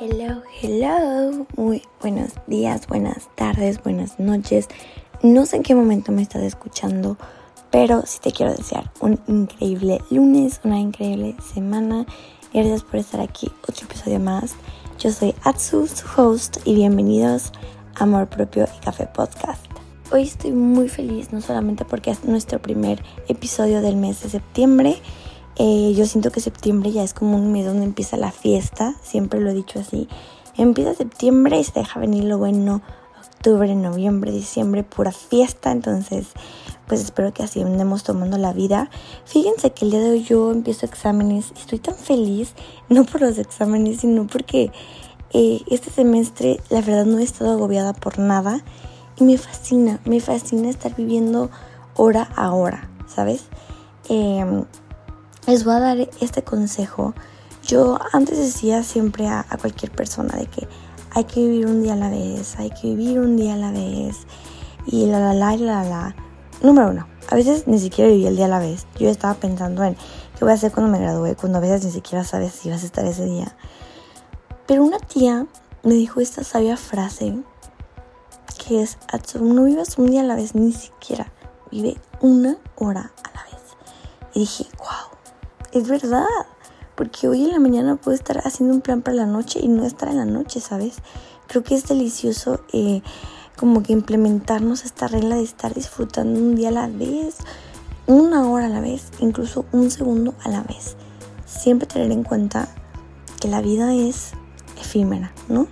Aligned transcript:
Hello, 0.00 0.42
hello. 0.60 1.46
Muy 1.56 1.82
buenos 2.00 2.32
días, 2.48 2.88
buenas 2.88 3.28
tardes, 3.36 3.80
buenas 3.80 4.18
noches. 4.18 4.68
No 5.22 5.46
sé 5.46 5.56
en 5.56 5.62
qué 5.62 5.76
momento 5.76 6.10
me 6.10 6.22
estás 6.22 6.42
escuchando, 6.42 7.16
pero 7.70 8.02
sí 8.04 8.18
te 8.20 8.32
quiero 8.32 8.52
desear 8.52 8.90
un 9.00 9.20
increíble 9.28 10.00
lunes, 10.10 10.60
una 10.64 10.80
increíble 10.80 11.36
semana. 11.54 12.06
Gracias 12.52 12.82
por 12.82 12.96
estar 12.96 13.20
aquí, 13.20 13.52
otro 13.68 13.86
episodio 13.86 14.18
más. 14.18 14.56
Yo 14.98 15.12
soy 15.12 15.32
Atsu, 15.44 15.86
su 15.86 16.06
host, 16.16 16.56
y 16.64 16.74
bienvenidos 16.74 17.52
a 17.94 18.02
Amor 18.02 18.26
Propio 18.26 18.66
y 18.76 18.84
Café 18.84 19.06
Podcast. 19.06 19.64
Hoy 20.10 20.24
estoy 20.24 20.50
muy 20.50 20.88
feliz, 20.88 21.32
no 21.32 21.40
solamente 21.40 21.84
porque 21.84 22.10
es 22.10 22.24
nuestro 22.24 22.60
primer 22.60 23.00
episodio 23.28 23.80
del 23.80 23.96
mes 23.96 24.22
de 24.22 24.28
septiembre, 24.28 24.96
eh, 25.56 25.94
yo 25.96 26.06
siento 26.06 26.30
que 26.30 26.40
septiembre 26.40 26.90
ya 26.90 27.02
es 27.04 27.14
como 27.14 27.36
un 27.36 27.52
mes 27.52 27.66
donde 27.66 27.84
empieza 27.84 28.16
la 28.16 28.32
fiesta, 28.32 28.94
siempre 29.02 29.40
lo 29.40 29.50
he 29.50 29.54
dicho 29.54 29.78
así. 29.78 30.08
Empieza 30.56 30.94
septiembre 30.94 31.58
y 31.58 31.64
se 31.64 31.72
deja 31.80 32.00
venir 32.00 32.24
lo 32.24 32.38
bueno, 32.38 32.82
octubre, 33.20 33.74
noviembre, 33.74 34.32
diciembre, 34.32 34.82
pura 34.82 35.12
fiesta. 35.12 35.70
Entonces, 35.70 36.28
pues 36.86 37.00
espero 37.00 37.32
que 37.32 37.42
así 37.42 37.60
andemos 37.62 38.02
tomando 38.02 38.36
la 38.36 38.52
vida. 38.52 38.90
Fíjense 39.26 39.72
que 39.72 39.84
el 39.84 39.92
día 39.92 40.00
de 40.00 40.10
hoy 40.10 40.22
yo 40.24 40.50
empiezo 40.50 40.86
exámenes 40.86 41.52
y 41.56 41.60
estoy 41.60 41.78
tan 41.78 41.94
feliz, 41.94 42.54
no 42.88 43.04
por 43.04 43.20
los 43.20 43.38
exámenes, 43.38 44.00
sino 44.00 44.26
porque 44.26 44.72
eh, 45.32 45.60
este 45.68 45.90
semestre 45.90 46.60
la 46.68 46.80
verdad 46.80 47.04
no 47.04 47.18
he 47.18 47.24
estado 47.24 47.52
agobiada 47.52 47.92
por 47.92 48.18
nada 48.18 48.62
y 49.16 49.24
me 49.24 49.38
fascina, 49.38 50.00
me 50.04 50.20
fascina 50.20 50.68
estar 50.68 50.96
viviendo 50.96 51.50
hora 51.96 52.28
a 52.34 52.52
hora, 52.52 52.88
¿sabes? 53.06 53.44
Eh, 54.08 54.44
les 55.46 55.64
voy 55.64 55.74
a 55.74 55.80
dar 55.80 55.98
este 56.20 56.42
consejo. 56.42 57.14
Yo 57.66 57.98
antes 58.12 58.38
decía 58.38 58.82
siempre 58.82 59.26
a, 59.28 59.44
cualquier 59.60 59.92
persona 59.92 60.36
de 60.36 60.46
que 60.46 60.68
hay 61.10 61.24
que 61.24 61.40
vivir 61.40 61.66
un 61.66 61.82
día 61.82 61.94
a 61.94 61.96
la 61.96 62.10
vez, 62.10 62.58
hay 62.58 62.70
que 62.70 62.88
vivir 62.88 63.20
un 63.20 63.36
día 63.36 63.54
a 63.54 63.56
la 63.56 63.70
vez 63.70 64.26
y 64.86 65.06
la 65.06 65.20
la 65.20 65.34
la 65.34 65.54
y 65.54 65.58
la 65.58 65.84
la. 65.84 66.16
Número 66.62 66.90
uno, 66.90 67.06
a 67.28 67.34
veces 67.34 67.66
ni 67.66 67.78
siquiera 67.78 68.10
viví 68.10 68.26
el 68.26 68.36
día 68.36 68.46
a 68.46 68.48
la 68.48 68.58
vez. 68.58 68.86
Yo 68.98 69.08
estaba 69.08 69.34
pensando 69.34 69.84
en 69.84 69.94
qué 69.94 70.44
voy 70.44 70.50
a 70.50 70.54
hacer 70.54 70.72
cuando 70.72 70.90
me 70.90 70.98
gradúe, 70.98 71.36
cuando 71.36 71.58
a 71.58 71.60
veces 71.60 71.84
ni 71.84 71.90
siquiera 71.90 72.24
sabes 72.24 72.52
si 72.52 72.70
vas 72.70 72.82
a 72.82 72.86
estar 72.86 73.04
ese 73.04 73.24
día. 73.24 73.56
Pero 74.66 74.82
una 74.82 74.98
tía 74.98 75.46
me 75.82 75.94
dijo 75.94 76.20
esta 76.20 76.42
sabia 76.42 76.76
frase 76.76 77.36
que 78.66 78.82
es, 78.82 78.98
no 79.40 79.64
vivas 79.64 79.98
un 79.98 80.10
día 80.10 80.22
a 80.22 80.24
la 80.24 80.36
vez, 80.36 80.54
ni 80.54 80.72
siquiera 80.72 81.30
vive 81.70 81.98
una 82.20 82.56
hora 82.76 83.12
a 83.22 83.34
la 83.34 83.44
vez. 83.44 83.62
Y 84.32 84.40
dije, 84.40 84.66
wow, 84.78 85.13
es 85.74 85.88
verdad. 85.88 86.26
Porque 86.94 87.26
hoy 87.26 87.44
en 87.44 87.50
la 87.50 87.58
mañana 87.58 87.96
puedo 87.96 88.14
estar 88.14 88.38
haciendo 88.46 88.74
un 88.74 88.80
plan 88.80 89.02
para 89.02 89.16
la 89.16 89.26
noche 89.26 89.58
y 89.60 89.68
no 89.68 89.84
estar 89.84 90.08
en 90.08 90.16
la 90.16 90.24
noche, 90.24 90.60
¿sabes? 90.60 90.98
Creo 91.48 91.64
que 91.64 91.74
es 91.74 91.88
delicioso 91.88 92.60
eh, 92.72 93.02
como 93.56 93.82
que 93.82 93.92
implementarnos 93.92 94.84
esta 94.84 95.08
regla 95.08 95.34
de 95.34 95.42
estar 95.42 95.74
disfrutando 95.74 96.38
un 96.38 96.54
día 96.54 96.68
a 96.68 96.72
la 96.72 96.86
vez, 96.86 97.36
una 98.06 98.48
hora 98.48 98.66
a 98.66 98.68
la 98.68 98.80
vez, 98.80 99.10
incluso 99.18 99.64
un 99.72 99.90
segundo 99.90 100.34
a 100.44 100.48
la 100.48 100.62
vez. 100.62 100.96
Siempre 101.46 101.88
tener 101.88 102.12
en 102.12 102.22
cuenta 102.22 102.68
que 103.40 103.48
la 103.48 103.60
vida 103.60 103.92
es 103.92 104.30
efímera, 104.80 105.32
¿no? 105.48 105.66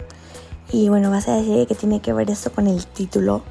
Y 0.72 0.88
bueno, 0.88 1.10
vas 1.10 1.28
a 1.28 1.36
decir 1.36 1.68
que 1.68 1.74
tiene 1.74 2.00
que 2.00 2.12
ver 2.12 2.30
esto 2.30 2.52
con 2.52 2.66
el 2.66 2.84
título 2.86 3.42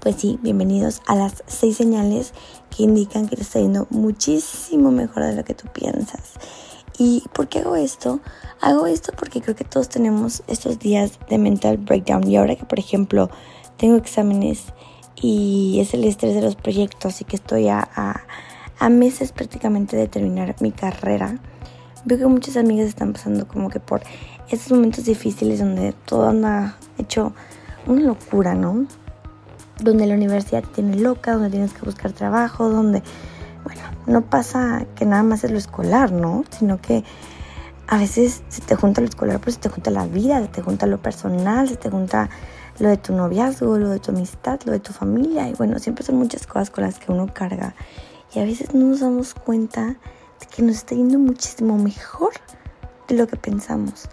pues 0.00 0.16
sí, 0.16 0.38
bienvenidos 0.42 1.02
a 1.06 1.16
las 1.16 1.42
seis 1.46 1.76
señales 1.76 2.32
que 2.74 2.84
indican 2.84 3.28
que 3.28 3.36
te 3.36 3.42
está 3.42 3.58
yendo 3.58 3.86
muchísimo 3.90 4.90
mejor 4.90 5.24
de 5.24 5.34
lo 5.34 5.44
que 5.44 5.54
tú 5.54 5.66
piensas. 5.72 6.34
¿Y 6.98 7.24
por 7.32 7.48
qué 7.48 7.60
hago 7.60 7.74
esto? 7.74 8.20
Hago 8.60 8.86
esto 8.86 9.12
porque 9.18 9.40
creo 9.40 9.56
que 9.56 9.64
todos 9.64 9.88
tenemos 9.88 10.42
estos 10.46 10.78
días 10.78 11.18
de 11.28 11.38
mental 11.38 11.78
breakdown. 11.78 12.28
Y 12.28 12.36
ahora 12.36 12.54
que, 12.54 12.64
por 12.64 12.78
ejemplo, 12.78 13.28
tengo 13.76 13.96
exámenes 13.96 14.66
y 15.16 15.78
es 15.80 15.94
el 15.94 16.04
estrés 16.04 16.34
de 16.34 16.42
los 16.42 16.54
proyectos 16.54 17.20
y 17.20 17.24
que 17.24 17.36
estoy 17.36 17.68
a, 17.68 17.88
a, 18.78 18.88
meses 18.88 19.32
prácticamente 19.32 19.96
de 19.96 20.06
terminar 20.06 20.54
mi 20.60 20.70
carrera, 20.70 21.40
veo 22.04 22.18
que 22.18 22.26
muchas 22.26 22.56
amigas 22.56 22.86
están 22.86 23.12
pasando 23.12 23.48
como 23.48 23.68
que 23.68 23.80
por 23.80 24.02
estos 24.48 24.70
momentos 24.70 25.04
difíciles 25.04 25.58
donde 25.58 25.92
todo 25.92 26.28
anda 26.28 26.78
hecho 26.98 27.32
una 27.86 28.02
locura, 28.02 28.54
¿no? 28.54 28.86
Donde 29.80 30.06
la 30.06 30.14
universidad 30.14 30.62
te 30.62 30.68
tiene 30.68 30.96
loca, 30.96 31.32
donde 31.32 31.50
tienes 31.50 31.72
que 31.72 31.82
buscar 31.82 32.12
trabajo, 32.12 32.68
donde, 32.68 33.02
bueno, 33.64 33.82
no 34.06 34.22
pasa 34.22 34.86
que 34.94 35.04
nada 35.04 35.22
más 35.22 35.44
es 35.44 35.50
lo 35.50 35.58
escolar, 35.58 36.12
¿no? 36.12 36.44
Sino 36.50 36.80
que 36.80 37.04
a 37.86 37.98
veces 37.98 38.42
se 38.48 38.60
te 38.60 38.74
junta 38.74 39.00
lo 39.00 39.08
escolar, 39.08 39.38
pero 39.40 39.52
se 39.52 39.58
te 39.58 39.68
junta 39.68 39.90
la 39.90 40.06
vida, 40.06 40.40
se 40.42 40.48
te 40.48 40.62
junta 40.62 40.86
lo 40.86 41.00
personal, 41.00 41.68
se 41.68 41.76
te 41.76 41.90
junta 41.90 42.28
lo 42.78 42.88
de 42.88 42.96
tu 42.96 43.14
noviazgo, 43.14 43.78
lo 43.78 43.88
de 43.88 43.98
tu 43.98 44.10
amistad, 44.10 44.60
lo 44.64 44.72
de 44.72 44.80
tu 44.80 44.92
familia. 44.92 45.48
Y 45.48 45.54
bueno, 45.54 45.78
siempre 45.78 46.04
son 46.04 46.16
muchas 46.16 46.46
cosas 46.46 46.70
con 46.70 46.84
las 46.84 46.98
que 46.98 47.10
uno 47.10 47.32
carga. 47.32 47.74
Y 48.34 48.40
a 48.40 48.44
veces 48.44 48.74
no 48.74 48.86
nos 48.86 49.00
damos 49.00 49.34
cuenta 49.34 49.86
de 49.86 50.46
que 50.54 50.62
nos 50.62 50.76
está 50.76 50.94
yendo 50.94 51.18
muchísimo 51.18 51.78
mejor 51.78 52.32
de 53.08 53.16
lo 53.16 53.26
que 53.26 53.36
pensamos. 53.36 54.08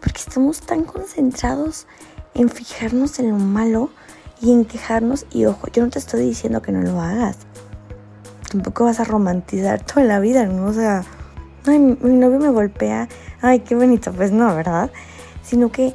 Porque 0.00 0.18
estamos 0.18 0.60
tan 0.60 0.84
concentrados 0.84 1.86
en 2.34 2.50
fijarnos 2.50 3.18
en 3.18 3.30
lo 3.30 3.36
malo 3.36 3.90
y 4.44 4.52
en 4.52 4.64
quejarnos. 4.64 5.26
Y 5.32 5.46
ojo, 5.46 5.68
yo 5.72 5.82
no 5.82 5.90
te 5.90 5.98
estoy 5.98 6.26
diciendo 6.26 6.60
que 6.62 6.70
no 6.70 6.82
lo 6.82 7.00
hagas. 7.00 7.38
Tampoco 8.50 8.84
vas 8.84 9.00
a 9.00 9.04
romantizar 9.04 9.82
toda 9.86 10.04
la 10.04 10.20
vida, 10.20 10.44
¿no? 10.46 10.66
O 10.66 10.72
sea, 10.72 11.04
ay, 11.66 11.78
mi 11.78 12.14
novio 12.14 12.38
me 12.38 12.50
golpea, 12.50 13.08
ay, 13.40 13.60
qué 13.60 13.74
bonito. 13.74 14.12
Pues 14.12 14.30
no, 14.30 14.54
¿verdad? 14.54 14.90
Sino 15.42 15.72
que 15.72 15.94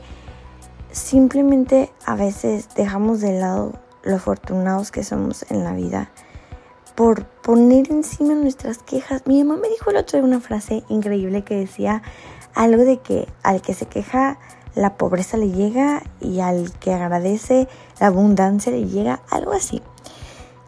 simplemente 0.91 1.91
a 2.05 2.15
veces 2.15 2.69
dejamos 2.75 3.21
de 3.21 3.39
lado 3.39 3.73
lo 4.03 4.15
afortunados 4.15 4.91
que 4.91 5.03
somos 5.03 5.45
en 5.49 5.63
la 5.63 5.73
vida 5.73 6.09
por 6.95 7.25
poner 7.25 7.91
encima 7.91 8.33
nuestras 8.33 8.79
quejas. 8.79 9.21
Mi 9.25 9.43
mamá 9.43 9.61
me 9.61 9.69
dijo 9.69 9.91
el 9.91 9.97
otro 9.97 10.19
día 10.19 10.27
una 10.27 10.41
frase 10.41 10.83
increíble 10.89 11.43
que 11.43 11.55
decía 11.55 12.01
algo 12.55 12.83
de 12.83 12.97
que 12.97 13.27
al 13.43 13.61
que 13.61 13.73
se 13.73 13.85
queja 13.85 14.39
la 14.75 14.97
pobreza 14.97 15.37
le 15.37 15.51
llega 15.51 16.03
y 16.19 16.39
al 16.39 16.71
que 16.79 16.93
agradece 16.93 17.67
la 17.99 18.07
abundancia 18.07 18.71
le 18.71 18.85
llega 18.85 19.21
algo 19.29 19.53
así. 19.53 19.81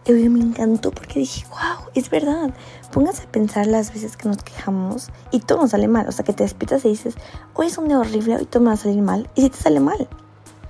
Y 0.05 0.13
me 0.29 0.41
encantó 0.41 0.91
porque 0.91 1.19
dije, 1.19 1.45
wow, 1.49 1.87
es 1.93 2.09
verdad. 2.09 2.51
Póngase 2.91 3.23
a 3.23 3.31
pensar 3.31 3.67
las 3.67 3.93
veces 3.93 4.17
que 4.17 4.27
nos 4.27 4.37
quejamos 4.43 5.09
y 5.31 5.39
todo 5.39 5.61
nos 5.61 5.71
sale 5.71 5.87
mal. 5.87 6.07
O 6.07 6.11
sea, 6.11 6.25
que 6.25 6.33
te 6.33 6.43
despitas 6.43 6.83
y 6.85 6.89
dices, 6.89 7.15
hoy 7.53 7.67
es 7.67 7.77
un 7.77 7.87
día 7.87 7.99
horrible, 7.99 8.35
hoy 8.35 8.45
todo 8.45 8.63
me 8.63 8.67
va 8.67 8.73
a 8.73 8.77
salir 8.77 9.01
mal. 9.01 9.29
Y 9.35 9.41
si 9.41 9.49
te 9.49 9.57
sale 9.57 9.79
mal, 9.79 10.07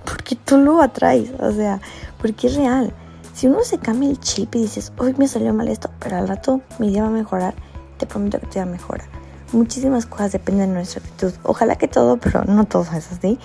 porque 0.04 0.36
tú 0.36 0.58
lo 0.58 0.82
atraes. 0.82 1.32
O 1.40 1.52
sea, 1.52 1.80
porque 2.20 2.46
es 2.46 2.56
real. 2.56 2.92
Si 3.32 3.46
uno 3.46 3.64
se 3.64 3.78
cambia 3.78 4.10
el 4.10 4.20
chip 4.20 4.54
y 4.54 4.62
dices, 4.62 4.92
hoy 4.98 5.14
me 5.16 5.26
salió 5.26 5.54
mal 5.54 5.68
esto, 5.68 5.90
pero 5.98 6.16
al 6.18 6.28
rato 6.28 6.60
mi 6.78 6.90
día 6.90 7.02
va 7.02 7.08
a 7.08 7.12
mejorar, 7.12 7.54
te 7.96 8.06
prometo 8.06 8.38
que 8.38 8.46
te 8.46 8.58
va 8.58 8.64
a 8.64 8.68
mejorar 8.68 9.22
muchísimas 9.52 10.06
cosas 10.06 10.32
dependen 10.32 10.70
de 10.70 10.74
nuestra 10.76 11.00
actitud. 11.02 11.32
Ojalá 11.42 11.76
que 11.76 11.88
todo, 11.88 12.16
pero 12.16 12.44
no 12.44 12.64
todo 12.64 12.82
es 12.82 13.12
así. 13.12 13.38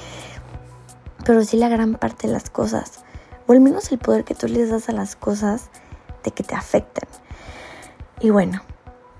Pero 1.25 1.43
sí 1.43 1.57
la 1.57 1.69
gran 1.69 1.95
parte 1.95 2.27
de 2.27 2.33
las 2.33 2.49
cosas. 2.49 3.03
O 3.47 3.53
al 3.53 3.61
menos 3.61 3.91
el 3.91 3.97
poder 3.97 4.23
que 4.23 4.35
tú 4.35 4.47
les 4.47 4.69
das 4.69 4.89
a 4.89 4.91
las 4.91 5.15
cosas 5.15 5.69
de 6.23 6.31
que 6.31 6.43
te 6.43 6.53
afecten. 6.53 7.07
Y 8.19 8.29
bueno, 8.29 8.61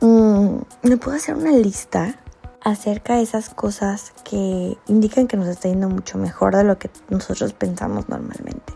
mm, 0.02 0.58
me 0.84 0.98
puedo 0.98 1.18
hacer 1.18 1.36
una 1.36 1.52
lista 1.52 2.20
acerca 2.62 3.16
de 3.16 3.22
esas 3.22 3.50
cosas 3.50 4.14
que 4.24 4.78
indican 4.88 5.28
que 5.28 5.38
nos 5.38 5.48
está 5.48 5.70
yendo 5.70 5.88
mucho 5.90 6.18
mejor 6.18 6.56
de 6.56 6.64
lo 6.64 6.78
que 6.78 6.90
nosotros 7.10 7.54
pensamos 7.54 8.10
normalmente. 8.10 8.74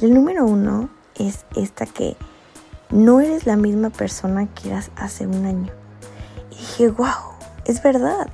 El 0.00 0.14
número 0.14 0.46
uno 0.46 0.88
es 1.16 1.44
esta 1.56 1.86
que 1.86 2.16
no 2.90 3.20
eres 3.20 3.46
la 3.46 3.56
misma 3.56 3.90
persona 3.90 4.46
que 4.46 4.68
eras 4.68 4.90
hace 4.96 5.26
un 5.26 5.44
año. 5.44 5.72
Y 6.50 6.56
dije, 6.56 6.88
wow, 6.90 7.34
es 7.64 7.82
verdad. 7.82 8.28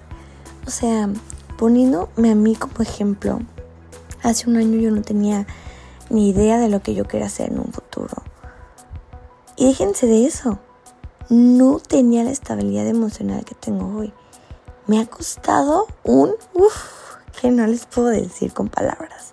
O 0.66 0.70
sea, 0.70 1.08
poniéndome 1.56 2.32
a 2.32 2.34
mí 2.34 2.54
como 2.54 2.80
ejemplo, 2.80 3.40
hace 4.22 4.50
un 4.50 4.56
año 4.56 4.78
yo 4.78 4.90
no 4.90 5.02
tenía 5.02 5.46
ni 6.10 6.30
idea 6.30 6.58
de 6.58 6.68
lo 6.68 6.80
que 6.80 6.94
yo 6.94 7.04
quería 7.04 7.26
hacer 7.26 7.50
en 7.50 7.60
un 7.60 7.72
futuro. 7.72 8.22
Y 9.56 9.66
déjense 9.66 10.06
de 10.06 10.26
eso. 10.26 10.58
No 11.28 11.78
tenía 11.80 12.24
la 12.24 12.30
estabilidad 12.30 12.86
emocional 12.86 13.44
que 13.44 13.54
tengo 13.54 13.98
hoy. 13.98 14.12
Me 14.86 15.00
ha 15.00 15.06
costado 15.06 15.86
un... 16.04 16.34
Uf, 16.54 17.16
que 17.40 17.50
no 17.50 17.66
les 17.66 17.86
puedo 17.86 18.08
decir 18.08 18.52
con 18.52 18.68
palabras. 18.68 19.32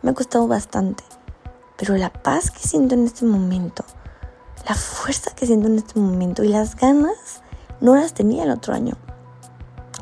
Me 0.00 0.10
ha 0.10 0.14
costado 0.14 0.48
bastante. 0.48 1.04
Pero 1.76 1.96
la 1.96 2.12
paz 2.12 2.50
que 2.50 2.60
siento 2.60 2.94
en 2.94 3.04
este 3.04 3.24
momento, 3.24 3.84
la 4.68 4.74
fuerza 4.74 5.34
que 5.34 5.46
siento 5.46 5.68
en 5.68 5.78
este 5.78 5.98
momento 5.98 6.44
y 6.44 6.48
las 6.48 6.76
ganas 6.76 7.42
no 7.80 7.96
las 7.96 8.14
tenía 8.14 8.44
el 8.44 8.50
otro 8.50 8.74
año. 8.74 8.96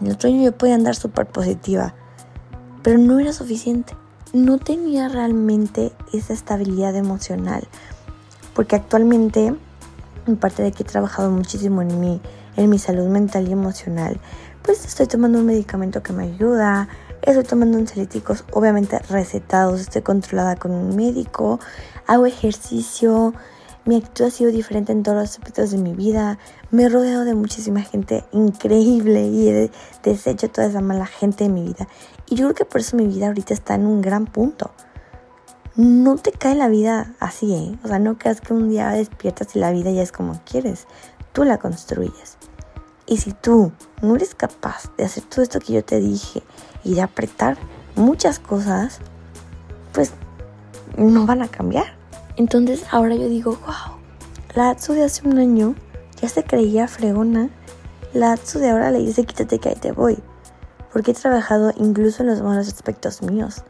El 0.03 0.13
otro 0.13 0.29
año 0.29 0.43
yo 0.43 0.57
podía 0.57 0.75
andar 0.75 0.95
súper 0.95 1.27
positiva, 1.27 1.95
pero 2.83 2.99
no 2.99 3.19
era 3.19 3.33
suficiente. 3.33 3.95
No 4.33 4.59
tenía 4.59 5.09
realmente 5.09 5.93
esa 6.13 6.33
estabilidad 6.33 6.95
emocional, 6.95 7.67
porque 8.55 8.77
actualmente, 8.77 9.55
en 10.27 10.37
parte 10.37 10.63
de 10.63 10.71
que 10.71 10.85
he 10.85 10.87
trabajado 10.87 11.33
muchísimo 11.33 11.83
en 11.83 11.99
mi, 11.99 12.21
en 12.57 12.71
mi 12.71 12.79
salud 12.79 13.09
mental 13.09 13.49
y 13.49 13.53
emocional, 13.53 14.21
pues 14.63 14.85
estoy 14.85 15.09
tomando 15.09 15.41
un 15.41 15.47
medicamento 15.47 16.05
que 16.05 16.13
me 16.13 16.25
ayuda, 16.25 16.89
estoy 17.23 17.43
tomando 17.43 17.77
ansiolíticos 17.79 18.45
obviamente 18.53 19.01
recetados, 19.11 19.81
estoy 19.81 20.03
controlada 20.03 20.55
con 20.55 20.71
un 20.71 20.95
médico, 20.95 21.59
hago 22.07 22.27
ejercicio, 22.27 23.35
mi 23.85 23.97
actitud 23.97 24.27
ha 24.27 24.31
sido 24.31 24.51
diferente 24.51 24.93
en 24.93 25.03
todos 25.03 25.17
los 25.19 25.31
aspectos 25.31 25.71
de 25.71 25.79
mi 25.79 25.95
vida, 25.95 26.39
me 26.71 26.85
he 26.85 26.89
rodeado 26.89 27.25
de 27.25 27.35
muchísima 27.35 27.83
gente 27.83 28.25
increíble 28.33 29.27
y 29.27 29.49
he 29.49 29.71
deshecho 30.03 30.51
toda 30.51 30.67
esa 30.67 30.81
mala 30.81 31.07
gente 31.07 31.45
de 31.45 31.51
mi 31.51 31.65
vida. 31.65 31.89
Y 32.29 32.35
yo 32.35 32.47
creo 32.47 32.55
que 32.55 32.65
por 32.65 32.81
eso 32.81 32.97
mi 32.97 33.07
vida 33.07 33.29
ahorita 33.29 33.55
está 33.55 33.75
en 33.75 33.87
un 33.87 34.03
gran 34.03 34.27
punto. 34.27 34.71
No 35.77 36.17
te 36.17 36.33
cae 36.33 36.55
la 36.55 36.69
vida 36.69 37.15
así, 37.21 37.55
¿eh? 37.55 37.79
O 37.83 37.89
sea, 37.89 37.99
no 37.99 38.19
creas 38.19 38.41
que 38.41 38.53
un 38.53 38.69
día 38.69 38.91
despiertas 38.91 39.57
y 39.57 39.61
la 39.61 39.71
vida 39.71 39.91
ya 39.91 40.03
es 40.03 40.13
como 40.13 40.41
quieres. 40.45 40.87
Tú 41.33 41.45
la 41.45 41.59
construyes. 41.59 42.37
Y 43.07 43.17
si 43.19 43.33
tú 43.33 43.73
no 44.03 44.17
eres 44.17 44.35
capaz 44.35 44.95
de 44.97 45.05
hacer 45.05 45.25
todo 45.25 45.43
esto 45.43 45.59
que 45.59 45.73
yo 45.73 45.85
te 45.85 46.01
dije 46.01 46.43
y 46.85 46.95
de 46.95 47.03
apretar 47.03 47.57
muchas 47.97 48.39
cosas, 48.39 49.01
pues 49.93 50.13
no 50.97 51.27
van 51.27 51.43
a 51.43 51.49
cambiar. 51.49 52.00
Entonces 52.37 52.85
ahora 52.91 53.15
yo 53.15 53.29
digo, 53.29 53.59
wow, 53.67 53.99
la 54.55 54.71
Atsu 54.71 54.95
de 54.95 55.05
hace 55.05 55.27
un 55.27 55.39
año 55.39 55.75
ya 56.21 56.29
se 56.29 56.45
creía 56.45 56.89
fregona. 56.89 57.51
La 58.13 58.33
Atsu 58.33 58.59
de 58.59 58.71
ahora 58.71 58.91
le 58.91 58.99
dice, 58.99 59.25
quítate 59.25 59.59
que 59.59 59.71
ahí 59.71 59.77
te 59.77 59.93
voy. 59.93 60.19
Porque 60.93 61.13
he 61.13 61.15
trabajado 61.15 61.73
incluso 61.77 62.23
en 62.23 62.29
los 62.29 62.43
malos 62.43 62.69
aspectos 62.69 63.23
míos. 63.23 63.65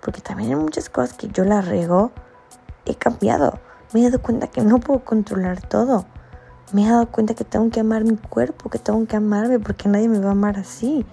Porque 0.00 0.20
también 0.20 0.50
hay 0.50 0.56
muchas 0.56 0.88
cosas 0.88 1.16
que 1.16 1.28
yo 1.28 1.44
la 1.44 1.60
rego, 1.60 2.12
he 2.86 2.94
cambiado. 2.94 3.60
Me 3.92 4.00
he 4.00 4.04
dado 4.04 4.22
cuenta 4.22 4.46
que 4.46 4.62
no 4.62 4.80
puedo 4.80 5.04
controlar 5.04 5.60
todo 5.60 6.06
me 6.72 6.86
he 6.86 6.88
dado 6.88 7.06
cuenta 7.06 7.34
que 7.34 7.44
tengo 7.44 7.70
que 7.70 7.80
amar 7.80 8.04
mi 8.04 8.16
cuerpo, 8.16 8.70
que 8.70 8.78
tengo 8.78 9.06
que 9.06 9.16
amarme 9.16 9.58
porque 9.60 9.88
nadie 9.88 10.08
me 10.08 10.18
va 10.20 10.28
a 10.28 10.32
amar 10.32 10.58
así, 10.58 11.04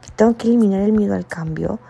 que 0.00 0.10
tengo 0.14 0.36
que 0.36 0.46
eliminar 0.46 0.80
el 0.82 0.92
miedo 0.92 1.14
al 1.14 1.26
cambio, 1.26 1.80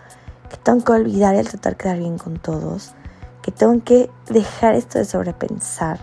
que 0.49 0.57
tengo 0.57 0.83
que 0.83 0.91
olvidar 0.91 1.35
el 1.35 1.47
tratar 1.47 1.73
de 1.73 1.77
quedar 1.77 1.99
bien 1.99 2.17
con 2.17 2.39
todos, 2.39 2.93
que 3.41 3.51
tengo 3.51 3.83
que 3.83 4.09
dejar 4.27 4.75
esto 4.75 4.99
de 4.99 5.05
sobrepensar, 5.05 5.99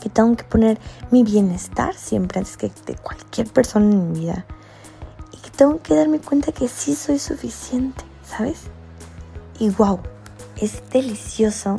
que 0.00 0.08
tengo 0.08 0.36
que 0.36 0.44
poner 0.44 0.78
mi 1.10 1.22
bienestar 1.24 1.94
siempre 1.94 2.38
antes 2.38 2.56
que 2.56 2.70
de 2.86 2.94
cualquier 2.96 3.48
persona 3.48 3.86
en 3.86 4.12
mi 4.12 4.20
vida 4.20 4.46
y 5.32 5.38
que 5.38 5.50
tengo 5.50 5.80
que 5.82 5.94
darme 5.94 6.20
cuenta 6.20 6.52
que 6.52 6.68
sí 6.68 6.94
soy 6.94 7.18
suficiente, 7.18 8.04
¿sabes? 8.24 8.62
Y 9.58 9.70
wow, 9.70 10.00
es 10.56 10.82
delicioso 10.90 11.76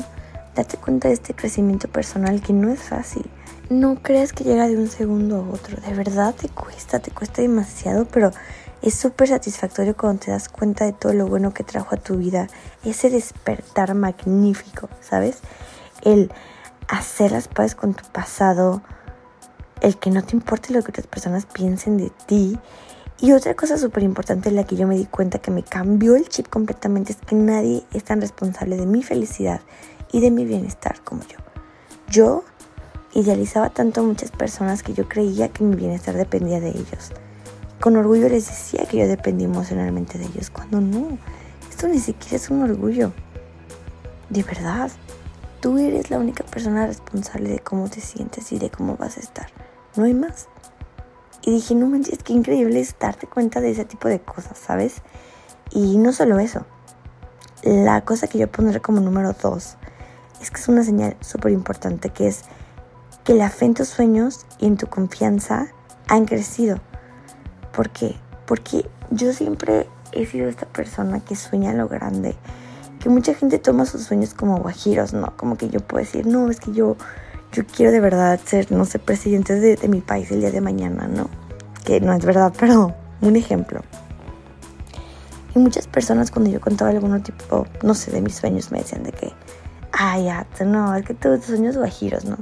darte 0.54 0.76
cuenta 0.76 1.08
de 1.08 1.14
este 1.14 1.34
crecimiento 1.34 1.88
personal 1.88 2.40
que 2.40 2.52
no 2.52 2.70
es 2.70 2.80
fácil 2.80 3.30
no 3.70 4.02
creas 4.02 4.32
que 4.32 4.44
llega 4.44 4.66
de 4.66 4.76
un 4.76 4.88
segundo 4.88 5.36
a 5.36 5.54
otro. 5.54 5.76
De 5.80 5.92
verdad 5.94 6.34
te 6.34 6.48
cuesta, 6.48 7.00
te 7.00 7.10
cuesta 7.10 7.42
demasiado, 7.42 8.06
pero 8.06 8.30
es 8.80 8.94
súper 8.94 9.28
satisfactorio 9.28 9.96
cuando 9.96 10.24
te 10.24 10.30
das 10.30 10.48
cuenta 10.48 10.84
de 10.84 10.92
todo 10.92 11.12
lo 11.12 11.26
bueno 11.26 11.52
que 11.52 11.64
trajo 11.64 11.94
a 11.94 11.98
tu 11.98 12.16
vida. 12.16 12.48
Ese 12.84 13.10
despertar 13.10 13.94
magnífico, 13.94 14.88
¿sabes? 15.00 15.38
El 16.02 16.30
hacer 16.88 17.32
las 17.32 17.48
paces 17.48 17.74
con 17.74 17.94
tu 17.94 18.04
pasado, 18.10 18.82
el 19.80 19.98
que 19.98 20.10
no 20.10 20.22
te 20.22 20.34
importe 20.34 20.72
lo 20.72 20.82
que 20.82 20.90
otras 20.90 21.06
personas 21.06 21.46
piensen 21.46 21.98
de 21.98 22.10
ti. 22.26 22.58
Y 23.20 23.32
otra 23.32 23.54
cosa 23.54 23.76
súper 23.76 24.04
importante 24.04 24.48
en 24.48 24.56
la 24.56 24.64
que 24.64 24.76
yo 24.76 24.86
me 24.86 24.96
di 24.96 25.04
cuenta 25.04 25.40
que 25.40 25.50
me 25.50 25.64
cambió 25.64 26.14
el 26.14 26.28
chip 26.28 26.48
completamente 26.48 27.12
es 27.12 27.18
que 27.18 27.34
nadie 27.34 27.84
es 27.92 28.04
tan 28.04 28.20
responsable 28.20 28.76
de 28.76 28.86
mi 28.86 29.02
felicidad 29.02 29.60
y 30.12 30.20
de 30.20 30.30
mi 30.30 30.44
bienestar 30.44 31.02
como 31.02 31.22
yo. 31.22 31.38
Yo 32.08 32.44
Idealizaba 33.14 33.70
tanto 33.70 34.00
a 34.00 34.04
muchas 34.04 34.30
personas 34.30 34.82
que 34.82 34.92
yo 34.94 35.08
creía 35.08 35.48
que 35.48 35.64
mi 35.64 35.76
bienestar 35.76 36.14
dependía 36.14 36.60
de 36.60 36.70
ellos. 36.70 37.12
Con 37.80 37.96
orgullo 37.96 38.28
les 38.28 38.46
decía 38.48 38.86
que 38.86 38.98
yo 38.98 39.06
dependía 39.06 39.46
emocionalmente 39.46 40.18
de 40.18 40.26
ellos, 40.26 40.50
cuando 40.50 40.80
no. 40.80 41.18
Esto 41.70 41.88
ni 41.88 42.00
siquiera 42.00 42.36
es 42.36 42.50
un 42.50 42.62
orgullo. 42.62 43.12
De 44.30 44.42
verdad, 44.42 44.90
tú 45.60 45.78
eres 45.78 46.10
la 46.10 46.18
única 46.18 46.44
persona 46.44 46.86
responsable 46.86 47.50
de 47.50 47.58
cómo 47.60 47.88
te 47.88 48.00
sientes 48.00 48.52
y 48.52 48.58
de 48.58 48.70
cómo 48.70 48.96
vas 48.96 49.16
a 49.16 49.20
estar. 49.20 49.46
No 49.96 50.04
hay 50.04 50.14
más. 50.14 50.48
Y 51.42 51.52
dije, 51.52 51.74
no 51.74 51.86
manches, 51.86 52.22
qué 52.22 52.32
increíble 52.32 52.80
es 52.80 52.94
darte 52.98 53.26
cuenta 53.26 53.60
de 53.60 53.70
ese 53.70 53.84
tipo 53.84 54.08
de 54.08 54.20
cosas, 54.20 54.58
¿sabes? 54.58 55.02
Y 55.70 55.96
no 55.98 56.12
solo 56.12 56.38
eso. 56.40 56.66
La 57.62 58.04
cosa 58.04 58.26
que 58.26 58.38
yo 58.38 58.50
pondré 58.50 58.80
como 58.80 59.00
número 59.00 59.32
dos 59.32 59.76
es 60.40 60.50
que 60.50 60.60
es 60.60 60.68
una 60.68 60.84
señal 60.84 61.16
súper 61.20 61.52
importante 61.52 62.10
que 62.10 62.28
es 62.28 62.42
que 63.28 63.34
la 63.34 63.50
fe 63.50 63.66
en 63.66 63.74
tus 63.74 63.88
sueños 63.88 64.46
y 64.58 64.64
en 64.64 64.78
tu 64.78 64.86
confianza 64.86 65.66
han 66.08 66.24
crecido. 66.24 66.78
¿Por 67.74 67.90
qué? 67.90 68.16
Porque 68.46 68.88
yo 69.10 69.34
siempre 69.34 69.86
he 70.12 70.24
sido 70.24 70.48
esta 70.48 70.64
persona 70.64 71.20
que 71.20 71.36
sueña 71.36 71.74
lo 71.74 71.88
grande, 71.88 72.36
que 72.98 73.10
mucha 73.10 73.34
gente 73.34 73.58
toma 73.58 73.84
sus 73.84 74.04
sueños 74.04 74.32
como 74.32 74.56
guajiros, 74.56 75.12
¿no? 75.12 75.36
Como 75.36 75.58
que 75.58 75.68
yo 75.68 75.80
puedo 75.80 76.02
decir, 76.02 76.26
no, 76.26 76.48
es 76.48 76.58
que 76.58 76.72
yo, 76.72 76.96
yo 77.52 77.66
quiero 77.66 77.92
de 77.92 78.00
verdad 78.00 78.40
ser, 78.42 78.72
no 78.72 78.86
sé, 78.86 78.98
presidente 78.98 79.60
de, 79.60 79.76
de 79.76 79.88
mi 79.88 80.00
país 80.00 80.30
el 80.30 80.40
día 80.40 80.50
de 80.50 80.62
mañana, 80.62 81.06
¿no? 81.06 81.28
Que 81.84 82.00
no 82.00 82.14
es 82.14 82.24
verdad, 82.24 82.54
pero 82.58 82.94
un 83.20 83.36
ejemplo. 83.36 83.82
Y 85.54 85.58
muchas 85.58 85.86
personas 85.86 86.30
cuando 86.30 86.50
yo 86.50 86.62
contaba 86.62 86.92
algún 86.92 87.22
tipo, 87.22 87.66
no 87.82 87.92
sé, 87.92 88.10
de 88.10 88.22
mis 88.22 88.36
sueños 88.36 88.72
me 88.72 88.78
decían 88.78 89.02
de 89.02 89.12
que, 89.12 89.34
ay, 89.92 90.24
ya, 90.24 90.46
no, 90.64 90.96
es 90.96 91.04
que 91.04 91.12
todos 91.12 91.40
tus 91.40 91.48
sueños 91.48 91.76
guajiros, 91.76 92.24
¿no? 92.24 92.38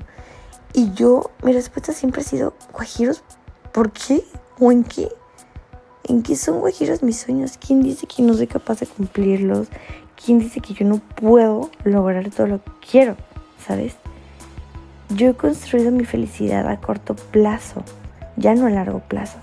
Y 0.77 0.93
yo, 0.93 1.31
mi 1.43 1.55
respuesta 1.55 1.95
siempre 1.95 2.21
ha 2.21 2.25
sido, 2.25 2.53
guajiros, 2.71 3.23
¿por 3.73 3.93
qué? 3.93 4.23
¿O 4.61 4.71
en 4.71 4.85
qué? 4.85 5.09
¿En 6.05 6.23
qué 6.23 6.37
son 6.37 6.61
guajiros 6.61 7.03
mis 7.03 7.19
sueños? 7.19 7.57
¿Quién 7.57 7.81
dice 7.83 8.07
que 8.07 8.23
no 8.23 8.35
soy 8.35 8.47
capaz 8.47 8.81
de 8.81 8.87
cumplirlos? 8.87 9.69
¿Quién 10.23 10.39
dice 10.39 10.61
que 10.61 10.75
yo 10.75 10.85
no 10.85 10.99
puedo 10.99 11.71
lograr 11.85 12.29
todo 12.29 12.47
lo 12.47 12.63
que 12.63 12.71
quiero? 12.91 13.17
¿Sabes? 13.67 13.95
Yo 15.09 15.31
he 15.31 15.35
construido 15.35 15.91
mi 15.93 16.05
felicidad 16.05 16.69
a 16.69 16.79
corto 16.79 17.17
plazo, 17.17 17.83
ya 18.37 18.55
no 18.55 18.67
a 18.67 18.71
largo 18.71 18.99
plazo. 19.01 19.39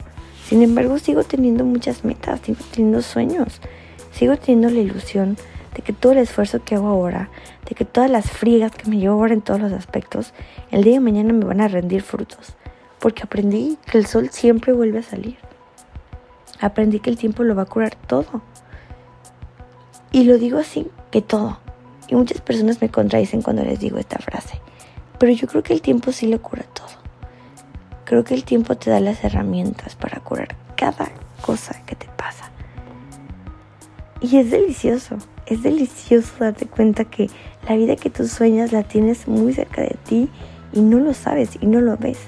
Sin 0.47 0.61
embargo, 0.61 0.99
sigo 0.99 1.23
teniendo 1.23 1.65
muchas 1.65 2.05
metas, 2.05 2.41
sigo 2.41 2.59
teniendo 2.71 3.01
sueños, 3.01 3.59
sigo 4.11 4.37
teniendo 4.37 4.69
la 4.69 4.81
ilusión 4.81 5.35
de 5.75 5.81
que 5.81 5.93
todo 5.93 6.11
el 6.11 6.19
esfuerzo 6.19 6.63
que 6.63 6.75
hago 6.75 6.87
ahora, 6.87 7.29
de 7.67 7.75
que 7.75 7.85
todas 7.85 8.09
las 8.09 8.29
friegas 8.29 8.71
que 8.71 8.89
me 8.89 8.97
llevo 8.97 9.15
ahora 9.15 9.33
en 9.33 9.41
todos 9.41 9.59
los 9.59 9.71
aspectos, 9.71 10.33
el 10.71 10.83
día 10.83 10.93
de 10.93 10.99
mañana 10.99 11.33
me 11.33 11.45
van 11.45 11.61
a 11.61 11.67
rendir 11.67 12.01
frutos. 12.01 12.55
Porque 12.99 13.23
aprendí 13.23 13.77
que 13.85 13.97
el 13.97 14.05
sol 14.05 14.29
siempre 14.29 14.71
vuelve 14.71 14.99
a 14.99 15.03
salir. 15.03 15.37
Aprendí 16.61 16.99
que 16.99 17.09
el 17.09 17.17
tiempo 17.17 17.43
lo 17.43 17.55
va 17.55 17.63
a 17.63 17.65
curar 17.65 17.95
todo. 17.95 18.41
Y 20.11 20.23
lo 20.23 20.37
digo 20.37 20.59
así, 20.59 20.89
que 21.11 21.21
todo. 21.21 21.59
Y 22.07 22.15
muchas 22.15 22.39
personas 22.41 22.81
me 22.81 22.89
contradicen 22.89 23.41
cuando 23.41 23.63
les 23.63 23.79
digo 23.79 23.97
esta 23.97 24.19
frase. 24.19 24.61
Pero 25.19 25.33
yo 25.33 25.47
creo 25.47 25.63
que 25.63 25.73
el 25.73 25.81
tiempo 25.81 26.11
sí 26.11 26.27
lo 26.27 26.41
cura 26.41 26.63
todo. 26.73 26.87
Creo 28.05 28.23
que 28.23 28.35
el 28.35 28.43
tiempo 28.43 28.75
te 28.75 28.91
da 28.91 28.99
las 28.99 29.23
herramientas 29.23 29.95
para 29.95 30.19
curar 30.19 30.55
cada 30.75 31.09
cosa 31.41 31.81
que 31.85 31.95
te 31.95 32.07
pasa. 32.15 32.52
Y 34.23 34.37
es 34.37 34.49
delicioso 34.49 35.19
es 35.45 35.63
delicioso 35.63 36.31
darte 36.39 36.65
cuenta 36.65 37.05
que 37.05 37.29
la 37.67 37.75
vida 37.75 37.95
que 37.95 38.09
tú 38.09 38.27
sueñas 38.27 38.71
la 38.71 38.83
tienes 38.83 39.27
muy 39.27 39.53
cerca 39.53 39.81
de 39.81 39.97
ti 40.05 40.29
y 40.71 40.81
no 40.81 40.99
lo 40.99 41.13
sabes 41.13 41.57
y 41.59 41.67
no 41.67 41.81
lo 41.81 41.97
ves. 41.97 42.19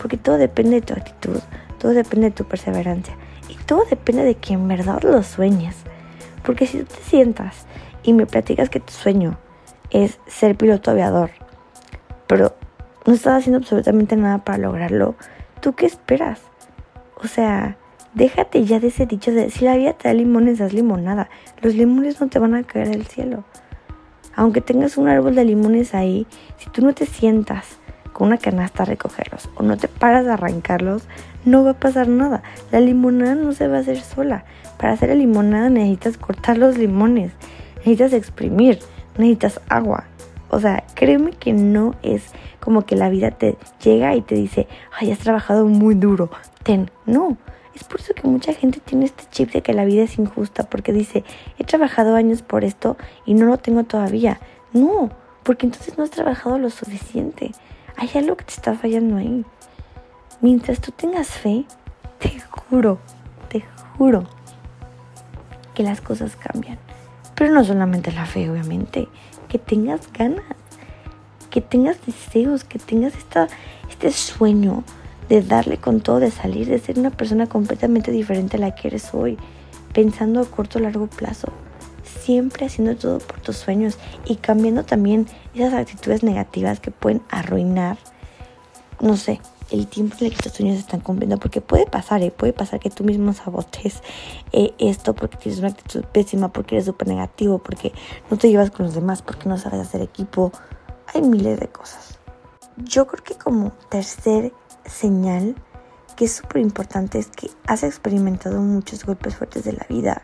Porque 0.00 0.16
todo 0.16 0.36
depende 0.38 0.80
de 0.80 0.86
tu 0.86 0.94
actitud, 0.94 1.38
todo 1.78 1.92
depende 1.92 2.30
de 2.30 2.36
tu 2.36 2.44
perseverancia 2.44 3.16
y 3.48 3.54
todo 3.64 3.84
depende 3.88 4.24
de 4.24 4.34
que 4.34 4.54
en 4.54 4.68
verdad 4.68 5.02
lo 5.02 5.22
sueñes. 5.22 5.76
Porque 6.44 6.66
si 6.66 6.78
tú 6.78 6.84
te 6.86 7.02
sientas 7.02 7.66
y 8.02 8.12
me 8.12 8.26
platicas 8.26 8.70
que 8.70 8.80
tu 8.80 8.92
sueño 8.92 9.38
es 9.90 10.18
ser 10.26 10.56
piloto 10.56 10.90
aviador, 10.90 11.30
pero 12.26 12.54
no 13.06 13.14
estás 13.14 13.38
haciendo 13.38 13.58
absolutamente 13.58 14.16
nada 14.16 14.38
para 14.38 14.58
lograrlo, 14.58 15.14
¿tú 15.60 15.74
qué 15.74 15.86
esperas? 15.86 16.40
O 17.22 17.28
sea, 17.28 17.76
Déjate 18.16 18.64
ya 18.64 18.80
de 18.80 18.86
ese 18.86 19.04
dicho 19.04 19.30
de 19.30 19.50
si 19.50 19.66
la 19.66 19.76
vida 19.76 19.92
te 19.92 20.08
da 20.08 20.14
limones, 20.14 20.62
haz 20.62 20.72
limonada. 20.72 21.28
Los 21.60 21.74
limones 21.74 22.18
no 22.18 22.28
te 22.28 22.38
van 22.38 22.54
a 22.54 22.62
caer 22.62 22.88
del 22.88 23.06
cielo. 23.06 23.44
Aunque 24.34 24.62
tengas 24.62 24.96
un 24.96 25.06
árbol 25.06 25.34
de 25.34 25.44
limones 25.44 25.94
ahí, 25.94 26.26
si 26.56 26.70
tú 26.70 26.80
no 26.80 26.94
te 26.94 27.04
sientas 27.04 27.78
con 28.14 28.28
una 28.28 28.38
canasta 28.38 28.84
a 28.84 28.86
recogerlos 28.86 29.50
o 29.56 29.62
no 29.62 29.76
te 29.76 29.88
paras 29.88 30.26
a 30.26 30.32
arrancarlos, 30.32 31.02
no 31.44 31.62
va 31.62 31.72
a 31.72 31.78
pasar 31.78 32.08
nada. 32.08 32.42
La 32.72 32.80
limonada 32.80 33.34
no 33.34 33.52
se 33.52 33.68
va 33.68 33.76
a 33.76 33.80
hacer 33.80 34.00
sola. 34.00 34.46
Para 34.78 34.94
hacer 34.94 35.10
la 35.10 35.14
limonada 35.14 35.68
necesitas 35.68 36.16
cortar 36.16 36.56
los 36.56 36.78
limones, 36.78 37.32
necesitas 37.80 38.14
exprimir, 38.14 38.78
necesitas 39.18 39.60
agua. 39.68 40.04
O 40.48 40.58
sea, 40.58 40.84
créeme 40.94 41.32
que 41.32 41.52
no 41.52 41.94
es 42.02 42.32
como 42.60 42.86
que 42.86 42.96
la 42.96 43.10
vida 43.10 43.30
te 43.32 43.58
llega 43.84 44.14
y 44.14 44.22
te 44.22 44.36
dice, 44.36 44.68
ay, 44.98 45.12
has 45.12 45.18
trabajado 45.18 45.66
muy 45.66 45.94
duro, 45.94 46.30
ten. 46.62 46.90
No, 47.04 47.36
es 47.76 47.84
por 47.84 48.00
eso 48.00 48.14
que 48.14 48.26
mucha 48.26 48.54
gente 48.54 48.80
tiene 48.80 49.04
este 49.04 49.24
chip 49.30 49.52
de 49.52 49.62
que 49.62 49.74
la 49.74 49.84
vida 49.84 50.02
es 50.04 50.18
injusta, 50.18 50.64
porque 50.64 50.92
dice, 50.92 51.24
he 51.58 51.64
trabajado 51.64 52.16
años 52.16 52.40
por 52.42 52.64
esto 52.64 52.96
y 53.26 53.34
no 53.34 53.44
lo 53.44 53.58
tengo 53.58 53.84
todavía. 53.84 54.40
No, 54.72 55.10
porque 55.42 55.66
entonces 55.66 55.98
no 55.98 56.04
has 56.04 56.10
trabajado 56.10 56.58
lo 56.58 56.70
suficiente. 56.70 57.52
Hay 57.96 58.10
algo 58.14 58.36
que 58.36 58.44
te 58.44 58.54
está 58.54 58.74
fallando 58.74 59.16
ahí. 59.16 59.44
Mientras 60.40 60.80
tú 60.80 60.90
tengas 60.90 61.28
fe, 61.28 61.66
te 62.18 62.40
juro, 62.40 62.98
te 63.48 63.62
juro 63.96 64.24
que 65.74 65.82
las 65.82 66.00
cosas 66.00 66.34
cambian. 66.36 66.78
Pero 67.34 67.52
no 67.52 67.62
solamente 67.62 68.10
la 68.12 68.24
fe, 68.24 68.50
obviamente. 68.50 69.08
Que 69.48 69.58
tengas 69.58 70.10
ganas, 70.12 70.44
que 71.50 71.60
tengas 71.60 72.04
deseos, 72.06 72.64
que 72.64 72.78
tengas 72.78 73.14
esta, 73.16 73.48
este 73.90 74.10
sueño 74.12 74.82
de 75.28 75.42
darle 75.42 75.78
con 75.78 76.00
todo, 76.00 76.20
de 76.20 76.30
salir, 76.30 76.68
de 76.68 76.78
ser 76.78 76.98
una 76.98 77.10
persona 77.10 77.46
completamente 77.46 78.10
diferente 78.10 78.56
a 78.56 78.60
la 78.60 78.74
que 78.74 78.88
eres 78.88 79.12
hoy, 79.12 79.36
pensando 79.92 80.40
a 80.40 80.44
corto 80.46 80.78
o 80.78 80.82
largo 80.82 81.06
plazo, 81.06 81.48
siempre 82.04 82.66
haciendo 82.66 82.96
todo 82.96 83.18
por 83.18 83.40
tus 83.40 83.56
sueños 83.56 83.98
y 84.24 84.36
cambiando 84.36 84.84
también 84.84 85.26
esas 85.54 85.74
actitudes 85.74 86.22
negativas 86.22 86.80
que 86.80 86.90
pueden 86.90 87.22
arruinar, 87.30 87.98
no 89.00 89.16
sé, 89.16 89.40
el 89.70 89.86
tiempo 89.88 90.16
en 90.20 90.26
el 90.26 90.36
que 90.36 90.42
tus 90.42 90.52
sueños 90.52 90.76
se 90.76 90.82
están 90.82 91.00
cumpliendo, 91.00 91.38
porque 91.38 91.60
puede 91.60 91.86
pasar, 91.86 92.22
¿eh? 92.22 92.30
puede 92.30 92.52
pasar 92.52 92.78
que 92.78 92.90
tú 92.90 93.04
mismo 93.04 93.32
sabotes 93.32 94.02
eh, 94.52 94.74
esto 94.78 95.14
porque 95.14 95.36
tienes 95.36 95.58
una 95.58 95.68
actitud 95.68 96.04
pésima, 96.04 96.52
porque 96.52 96.76
eres 96.76 96.86
súper 96.86 97.08
negativo, 97.08 97.58
porque 97.58 97.92
no 98.30 98.36
te 98.36 98.48
llevas 98.48 98.70
con 98.70 98.86
los 98.86 98.94
demás, 98.94 99.22
porque 99.22 99.48
no 99.48 99.58
sabes 99.58 99.80
hacer 99.80 100.02
equipo, 100.02 100.52
hay 101.12 101.22
miles 101.22 101.58
de 101.58 101.68
cosas. 101.68 102.18
Yo 102.76 103.06
creo 103.06 103.24
que 103.24 103.34
como 103.34 103.72
tercer 103.88 104.52
señal 104.88 105.54
que 106.16 106.24
es 106.24 106.32
súper 106.32 106.62
importante 106.62 107.18
es 107.18 107.28
que 107.28 107.50
has 107.66 107.82
experimentado 107.82 108.60
muchos 108.60 109.04
golpes 109.04 109.36
fuertes 109.36 109.64
de 109.64 109.72
la 109.72 109.86
vida 109.88 110.22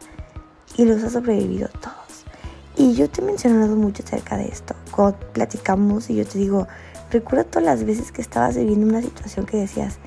y 0.77 0.85
los 0.85 1.03
has 1.05 1.13
sobrevivido 1.13 1.69
todos. 1.81 2.25
Y 2.77 2.95
yo 2.95 3.11
te 3.11 3.21
he 3.21 3.25
mencionado 3.25 3.77
mucho 3.77 4.03
acerca 4.03 4.39
de 4.39 4.49
esto. 4.49 4.75
Cuando 4.91 5.19
platicamos 5.33 6.09
y 6.09 6.17
yo 6.17 6.27
te 6.27 6.39
digo, 6.39 6.67
recuerda 7.11 7.45
todas 7.45 7.65
las 7.65 7.85
veces 7.85 8.11
que 8.11 8.23
estabas 8.23 8.57
viviendo 8.57 8.87
una 8.87 9.03
situación 9.03 9.45
que 9.45 9.59
decías, 9.59 9.99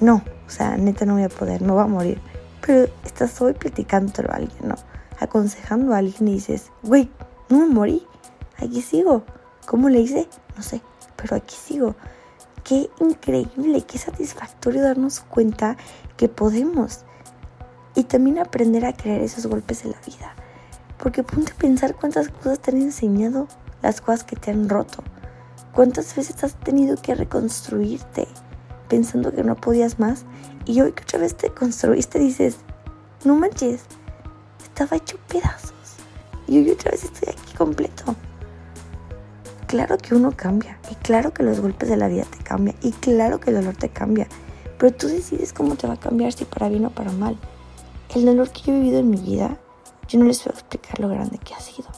no, 0.00 0.22
o 0.46 0.50
sea, 0.50 0.76
neta 0.76 1.04
no 1.04 1.14
voy 1.14 1.24
a 1.24 1.28
poder, 1.28 1.62
no 1.62 1.74
va 1.74 1.82
a 1.82 1.88
morir. 1.88 2.20
Pero 2.64 2.88
estás 3.04 3.40
hoy 3.40 3.54
platicándolo 3.54 4.30
a 4.30 4.36
alguien, 4.36 4.68
¿no? 4.68 4.76
Aconsejando 5.18 5.92
a 5.92 5.98
alguien 5.98 6.28
y 6.28 6.34
dices, 6.34 6.70
güey, 6.84 7.10
no 7.48 7.58
me 7.58 7.66
morí, 7.66 8.06
aquí 8.58 8.80
sigo. 8.80 9.24
¿Cómo 9.66 9.88
le 9.88 10.00
hice? 10.00 10.28
No 10.56 10.62
sé, 10.62 10.80
pero 11.16 11.36
aquí 11.36 11.56
sigo. 11.56 11.96
Qué 12.64 12.88
increíble, 13.00 13.82
qué 13.82 13.98
satisfactorio 13.98 14.82
darnos 14.82 15.20
cuenta 15.20 15.76
que 16.16 16.28
podemos. 16.28 17.00
Y 17.94 18.04
también 18.04 18.38
aprender 18.38 18.86
a 18.86 18.92
creer 18.92 19.22
esos 19.22 19.46
golpes 19.46 19.82
de 19.82 19.90
la 19.90 20.00
vida. 20.06 20.34
Porque 20.98 21.24
ponte 21.24 21.52
a 21.52 21.56
pensar 21.56 21.96
cuántas 21.96 22.28
cosas 22.28 22.60
te 22.60 22.70
han 22.70 22.80
enseñado, 22.80 23.48
las 23.82 24.00
cosas 24.00 24.24
que 24.24 24.36
te 24.36 24.52
han 24.52 24.68
roto. 24.68 25.02
¿Cuántas 25.74 26.14
veces 26.14 26.44
has 26.44 26.54
tenido 26.54 26.96
que 26.96 27.14
reconstruirte 27.14 28.28
pensando 28.88 29.32
que 29.32 29.42
no 29.42 29.56
podías 29.56 29.98
más? 29.98 30.24
Y 30.64 30.80
hoy 30.80 30.92
que 30.92 31.02
otra 31.02 31.18
vez 31.18 31.34
te 31.34 31.50
construiste 31.50 32.18
dices, 32.18 32.58
no 33.24 33.34
manches, 33.36 33.82
estaba 34.62 34.96
hecho 34.96 35.18
pedazos. 35.28 35.96
Y 36.46 36.58
hoy 36.58 36.70
otra 36.70 36.92
vez 36.92 37.04
estoy 37.04 37.34
aquí 37.34 37.56
completo. 37.56 38.14
Claro 39.72 39.96
que 39.96 40.14
uno 40.14 40.32
cambia. 40.36 40.78
Y 40.90 40.96
claro 40.96 41.32
que 41.32 41.42
los 41.42 41.60
golpes 41.60 41.88
de 41.88 41.96
la 41.96 42.06
vida 42.06 42.24
te 42.24 42.44
cambian. 42.44 42.76
Y 42.82 42.90
claro 42.92 43.40
que 43.40 43.48
el 43.48 43.56
dolor 43.56 43.74
te 43.74 43.88
cambia. 43.88 44.28
Pero 44.76 44.94
tú 44.94 45.08
decides 45.08 45.54
cómo 45.54 45.76
te 45.76 45.86
va 45.86 45.94
a 45.94 45.98
cambiar, 45.98 46.30
si 46.34 46.44
para 46.44 46.68
bien 46.68 46.84
o 46.84 46.90
para 46.90 47.10
mal. 47.10 47.38
El 48.14 48.26
dolor 48.26 48.50
que 48.50 48.60
yo 48.64 48.74
he 48.74 48.80
vivido 48.80 48.98
en 48.98 49.08
mi 49.08 49.16
vida, 49.16 49.56
yo 50.08 50.18
no 50.18 50.26
les 50.26 50.40
puedo 50.42 50.52
explicar 50.52 51.00
lo 51.00 51.08
grande 51.08 51.38
que 51.38 51.54
ha 51.54 51.60
sido 51.60 51.88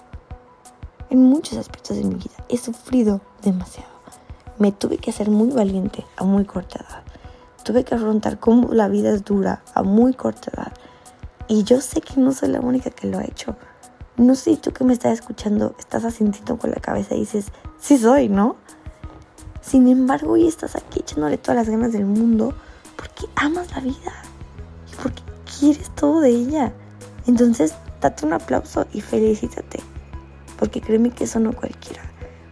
en 1.11 1.19
muchos 1.19 1.59
aspectos 1.59 1.97
de 1.97 2.05
mi 2.05 2.15
vida. 2.15 2.37
He 2.49 2.59
sufrido 2.59 3.21
demasiado. 3.43 3.91
Me 4.57 4.71
tuve 4.71 4.99
que 4.99 5.11
hacer 5.11 5.29
muy 5.29 5.49
valiente 5.51 6.05
a 6.17 6.23
muy 6.23 6.45
corta 6.45 6.79
edad. 6.79 7.03
Tuve 7.65 7.83
que 7.83 7.97
afrontar 7.97 8.39
cómo 8.39 8.73
la 8.73 8.87
vida 8.87 9.11
es 9.11 9.25
dura 9.25 9.65
a 9.75 9.83
muy 9.83 10.15
corta 10.15 10.53
edad. 10.55 10.73
Y 11.49 11.65
yo 11.65 11.81
sé 11.81 12.03
que 12.03 12.21
no 12.21 12.31
soy 12.31 12.51
la 12.51 12.61
única 12.61 12.91
que 12.91 13.09
lo 13.09 13.19
ha 13.19 13.25
hecho. 13.25 13.57
No 14.17 14.35
sé 14.37 14.53
si 14.53 14.57
tú 14.57 14.73
que 14.73 14.85
me 14.85 14.93
estás 14.93 15.15
escuchando 15.15 15.75
estás 15.79 16.05
asintiendo 16.05 16.57
con 16.57 16.71
la 16.71 16.77
cabeza 16.77 17.15
y 17.15 17.21
dices, 17.21 17.47
sí 17.81 17.99
soy, 17.99 18.29
¿no? 18.29 18.57
Sin 19.61 19.89
embargo, 19.89 20.33
hoy 20.33 20.47
estás 20.47 20.77
aquí 20.77 21.01
echándole 21.01 21.39
todas 21.39 21.57
las 21.57 21.69
ganas 21.69 21.93
del 21.93 22.05
mundo 22.05 22.55
porque 22.97 23.27
amas 23.35 23.71
la 23.73 23.81
vida 23.81 24.13
y 24.93 25.03
porque 25.03 25.23
quieres 25.59 25.91
todo 25.97 26.21
de 26.21 26.31
ella. 26.31 26.73
Entonces, 27.27 27.75
date 28.01 28.25
un 28.27 28.35
aplauso 28.35 28.87
y 28.93 29.01
felicítate 29.01 29.81
porque 30.59 30.81
créeme 30.81 31.11
que 31.11 31.25
eso 31.25 31.41
no 31.41 31.53
cualquiera. 31.53 32.03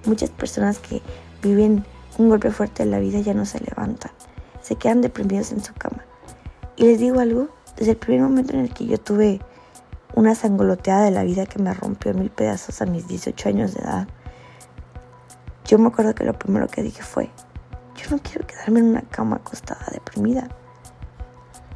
Muchas 0.04 0.30
personas 0.30 0.78
que 0.78 1.00
viven 1.42 1.84
un 2.18 2.28
golpe 2.28 2.50
fuerte 2.50 2.82
en 2.82 2.90
la 2.90 2.98
vida 2.98 3.20
ya 3.20 3.34
no 3.34 3.46
se 3.46 3.60
levantan, 3.60 4.10
se 4.62 4.76
quedan 4.76 5.00
deprimidos 5.00 5.52
en 5.52 5.62
su 5.62 5.72
cama. 5.74 6.04
Y 6.76 6.84
les 6.84 6.98
digo 6.98 7.20
algo, 7.20 7.48
desde 7.76 7.92
el 7.92 7.96
primer 7.98 8.22
momento 8.22 8.54
en 8.54 8.60
el 8.60 8.74
que 8.74 8.86
yo 8.86 8.98
tuve 8.98 9.40
una 10.14 10.34
sangoloteada 10.34 11.04
de 11.04 11.10
la 11.10 11.24
vida 11.24 11.46
que 11.46 11.58
me 11.58 11.72
rompió 11.74 12.10
en 12.10 12.20
mil 12.20 12.30
pedazos 12.30 12.82
a 12.82 12.86
mis 12.86 13.08
18 13.08 13.48
años 13.48 13.74
de 13.74 13.80
edad, 13.80 14.08
yo 15.64 15.78
me 15.78 15.88
acuerdo 15.88 16.14
que 16.14 16.24
lo 16.24 16.38
primero 16.38 16.66
que 16.66 16.82
dije 16.82 17.02
fue, 17.02 17.30
yo 17.96 18.10
no 18.10 18.22
quiero 18.22 18.46
quedarme 18.46 18.80
en 18.80 18.86
una 18.86 19.02
cama 19.02 19.36
acostada 19.36 19.86
deprimida. 19.92 20.48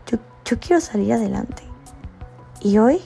Yo, 0.07 0.19
yo 0.45 0.59
quiero 0.59 0.81
salir 0.81 1.13
adelante. 1.13 1.63
Y 2.61 2.79
hoy 2.79 3.01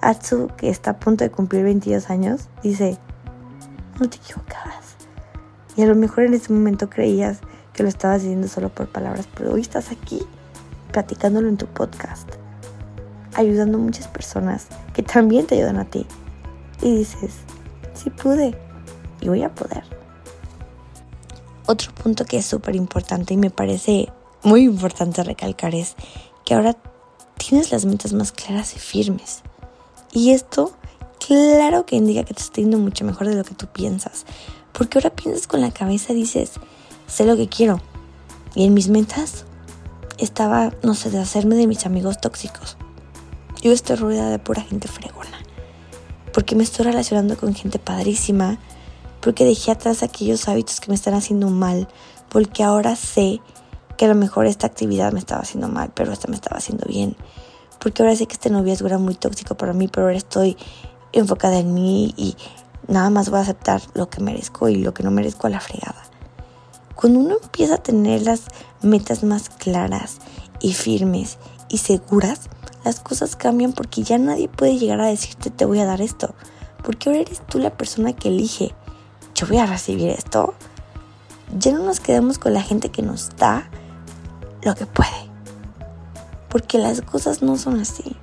Atsu, 0.00 0.48
que 0.56 0.68
está 0.68 0.92
a 0.92 1.00
punto 1.00 1.24
de 1.24 1.30
cumplir 1.30 1.64
22 1.64 2.10
años, 2.10 2.48
dice, 2.62 2.96
no 3.98 4.08
te 4.08 4.18
equivocabas. 4.18 4.96
Y 5.76 5.82
a 5.82 5.86
lo 5.86 5.94
mejor 5.94 6.24
en 6.24 6.34
ese 6.34 6.52
momento 6.52 6.88
creías 6.88 7.40
que 7.72 7.82
lo 7.82 7.88
estabas 7.88 8.22
diciendo 8.22 8.48
solo 8.48 8.68
por 8.68 8.88
palabras, 8.88 9.28
pero 9.34 9.52
hoy 9.52 9.60
estás 9.60 9.90
aquí 9.90 10.20
platicándolo 10.92 11.48
en 11.48 11.56
tu 11.56 11.66
podcast, 11.66 12.28
ayudando 13.36 13.78
a 13.78 13.80
muchas 13.80 14.08
personas 14.08 14.66
que 14.94 15.02
también 15.02 15.46
te 15.46 15.56
ayudan 15.56 15.78
a 15.78 15.84
ti. 15.84 16.06
Y 16.82 16.96
dices, 16.96 17.34
sí 17.94 18.10
pude 18.10 18.56
y 19.20 19.28
voy 19.28 19.42
a 19.42 19.54
poder. 19.54 19.84
Otro 21.66 21.92
punto 21.94 22.24
que 22.24 22.38
es 22.38 22.46
súper 22.46 22.76
importante 22.76 23.34
y 23.34 23.36
me 23.36 23.50
parece 23.50 24.12
muy 24.42 24.62
importante 24.62 25.22
recalcar 25.24 25.74
es 25.74 25.96
que 26.44 26.54
ahora 26.54 26.76
tienes 27.36 27.72
las 27.72 27.84
metas 27.84 28.12
más 28.12 28.32
claras 28.32 28.76
y 28.76 28.78
firmes. 28.78 29.42
Y 30.12 30.30
esto, 30.30 30.72
claro 31.26 31.84
que 31.84 31.96
indica 31.96 32.24
que 32.24 32.34
te 32.34 32.42
está 32.42 32.60
yendo 32.60 32.78
mucho 32.78 33.04
mejor 33.04 33.28
de 33.28 33.34
lo 33.34 33.44
que 33.44 33.54
tú 33.54 33.66
piensas. 33.66 34.24
Porque 34.72 34.98
ahora 34.98 35.10
piensas 35.10 35.46
con 35.46 35.60
la 35.60 35.72
cabeza 35.72 36.12
y 36.12 36.16
dices, 36.16 36.52
sé 37.06 37.24
lo 37.24 37.36
que 37.36 37.48
quiero. 37.48 37.80
Y 38.54 38.64
en 38.64 38.74
mis 38.74 38.88
metas 38.88 39.44
estaba, 40.18 40.72
no 40.82 40.94
sé, 40.94 41.10
de 41.10 41.18
hacerme 41.18 41.56
de 41.56 41.66
mis 41.66 41.84
amigos 41.84 42.20
tóxicos. 42.20 42.76
Yo 43.66 43.72
estoy 43.72 43.96
rodeada 43.96 44.30
de 44.30 44.38
pura 44.38 44.62
gente 44.62 44.86
fregona. 44.86 45.42
Porque 46.32 46.54
me 46.54 46.62
estoy 46.62 46.84
relacionando 46.84 47.36
con 47.36 47.52
gente 47.52 47.80
padrísima. 47.80 48.60
Porque 49.20 49.44
dejé 49.44 49.72
atrás 49.72 50.04
aquellos 50.04 50.46
hábitos 50.46 50.78
que 50.78 50.88
me 50.88 50.94
están 50.94 51.14
haciendo 51.14 51.48
mal. 51.50 51.88
Porque 52.28 52.62
ahora 52.62 52.94
sé 52.94 53.40
que 53.96 54.04
a 54.04 54.08
lo 54.08 54.14
mejor 54.14 54.46
esta 54.46 54.68
actividad 54.68 55.12
me 55.12 55.18
estaba 55.18 55.40
haciendo 55.40 55.66
mal, 55.66 55.90
pero 55.92 56.12
esta 56.12 56.28
me 56.28 56.36
estaba 56.36 56.58
haciendo 56.58 56.86
bien 56.86 57.16
porque 57.78 58.02
ahora 58.02 58.16
sé 58.16 58.26
que 58.26 58.34
este 58.34 58.50
noviazgo 58.50 58.86
era 58.86 58.98
muy 58.98 59.14
tóxico 59.14 59.56
para 59.56 59.72
mí, 59.72 59.88
pero 59.88 60.06
ahora 60.06 60.18
estoy 60.18 60.56
enfocada 61.12 61.58
en 61.58 61.74
mí 61.74 62.14
y 62.16 62.36
nada 62.88 63.10
más 63.10 63.30
voy 63.30 63.38
a 63.38 63.42
aceptar 63.42 63.82
lo 63.94 64.08
que 64.08 64.20
merezco 64.20 64.68
y 64.68 64.76
lo 64.76 64.94
que 64.94 65.02
no 65.02 65.10
merezco 65.10 65.46
a 65.46 65.50
la 65.50 65.60
fregada. 65.60 66.02
Cuando 66.94 67.20
uno 67.20 67.36
empieza 67.42 67.76
a 67.76 67.82
tener 67.82 68.22
las 68.22 68.44
metas 68.82 69.22
más 69.22 69.50
claras 69.50 70.18
y 70.60 70.72
firmes 70.72 71.38
y 71.68 71.78
seguras, 71.78 72.48
las 72.86 73.00
cosas 73.00 73.36
cambian 73.36 73.72
porque 73.72 74.02
ya 74.02 74.16
nadie 74.16 74.48
puede 74.48 74.78
llegar 74.78 75.00
a 75.00 75.06
decirte 75.06 75.50
te 75.50 75.64
voy 75.64 75.80
a 75.80 75.84
dar 75.84 76.00
esto. 76.00 76.34
Porque 76.82 77.08
ahora 77.08 77.20
eres 77.20 77.42
tú 77.46 77.58
la 77.58 77.76
persona 77.76 78.14
que 78.14 78.28
elige, 78.28 78.74
yo 79.34 79.46
voy 79.46 79.58
a 79.58 79.66
recibir 79.66 80.08
esto. 80.08 80.54
Ya 81.58 81.72
no 81.72 81.84
nos 81.84 82.00
quedamos 82.00 82.38
con 82.38 82.54
la 82.54 82.62
gente 82.62 82.88
que 82.88 83.02
nos 83.02 83.36
da 83.36 83.68
lo 84.62 84.74
que 84.74 84.86
puede 84.86 85.26
porque 86.56 86.78
las 86.78 87.02
cosas 87.02 87.42
no 87.42 87.58
son 87.58 87.80
así. 87.80 88.16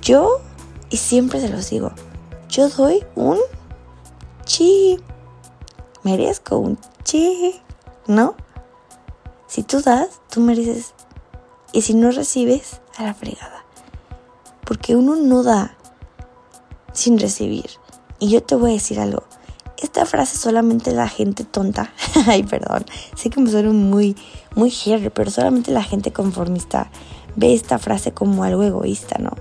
Yo, 0.00 0.40
y 0.88 0.96
siempre 0.96 1.38
se 1.38 1.50
los 1.50 1.68
digo, 1.68 1.92
yo 2.48 2.70
doy 2.70 3.04
un 3.14 3.38
chi, 4.46 4.98
merezco 6.02 6.56
un 6.56 6.78
chi, 7.04 7.60
¿no? 8.06 8.36
Si 9.48 9.62
tú 9.62 9.82
das, 9.82 10.22
tú 10.30 10.40
mereces. 10.40 10.94
Y 11.74 11.82
si 11.82 11.92
no 11.92 12.10
recibes, 12.10 12.80
a 12.96 13.04
la 13.04 13.12
fregada. 13.12 13.61
Porque 14.72 14.96
uno 14.96 15.16
no 15.16 15.42
da 15.42 15.76
sin 16.94 17.18
recibir. 17.18 17.66
Y 18.18 18.30
yo 18.30 18.42
te 18.42 18.54
voy 18.54 18.70
a 18.70 18.72
decir 18.72 18.98
algo. 19.00 19.22
Esta 19.76 20.06
frase 20.06 20.38
solamente 20.38 20.92
la 20.92 21.10
gente 21.10 21.44
tonta, 21.44 21.92
ay 22.26 22.42
perdón, 22.42 22.86
sé 23.14 23.28
que 23.28 23.38
me 23.38 23.50
suena 23.50 23.70
muy, 23.70 24.16
muy 24.56 24.70
hierro, 24.70 25.10
pero 25.10 25.30
solamente 25.30 25.72
la 25.72 25.82
gente 25.82 26.10
conformista 26.10 26.90
ve 27.36 27.52
esta 27.52 27.78
frase 27.78 28.12
como 28.12 28.44
algo 28.44 28.62
egoísta, 28.62 29.18
¿no? 29.18 29.32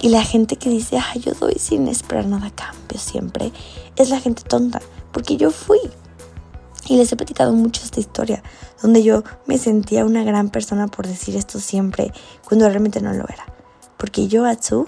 Y 0.00 0.08
la 0.08 0.24
gente 0.24 0.56
que 0.56 0.70
dice, 0.70 0.98
ah, 0.98 1.14
yo 1.14 1.32
doy 1.34 1.54
sin 1.60 1.86
esperar 1.86 2.26
nada 2.26 2.48
a 2.48 2.50
cambio 2.50 2.98
siempre, 2.98 3.52
es 3.94 4.10
la 4.10 4.18
gente 4.18 4.42
tonta, 4.42 4.82
porque 5.12 5.36
yo 5.36 5.52
fui. 5.52 5.78
Y 6.88 6.96
les 6.96 7.12
he 7.12 7.16
platicado 7.16 7.52
mucho 7.52 7.84
esta 7.84 8.00
historia, 8.00 8.42
donde 8.82 9.04
yo 9.04 9.22
me 9.46 9.56
sentía 9.56 10.04
una 10.04 10.24
gran 10.24 10.50
persona 10.50 10.88
por 10.88 11.06
decir 11.06 11.36
esto 11.36 11.60
siempre, 11.60 12.12
cuando 12.44 12.68
realmente 12.68 13.00
no 13.00 13.12
lo 13.12 13.22
era. 13.28 13.55
Porque 13.96 14.28
yo, 14.28 14.44
Atsu, 14.44 14.86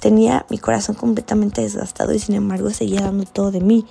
tenía 0.00 0.44
mi 0.50 0.58
corazón 0.58 0.94
completamente 0.94 1.62
desgastado 1.62 2.12
y 2.12 2.18
sin 2.18 2.34
embargo 2.34 2.70
seguía 2.70 3.00
dando 3.00 3.24
todo 3.24 3.50
de 3.50 3.60
mí. 3.60 3.86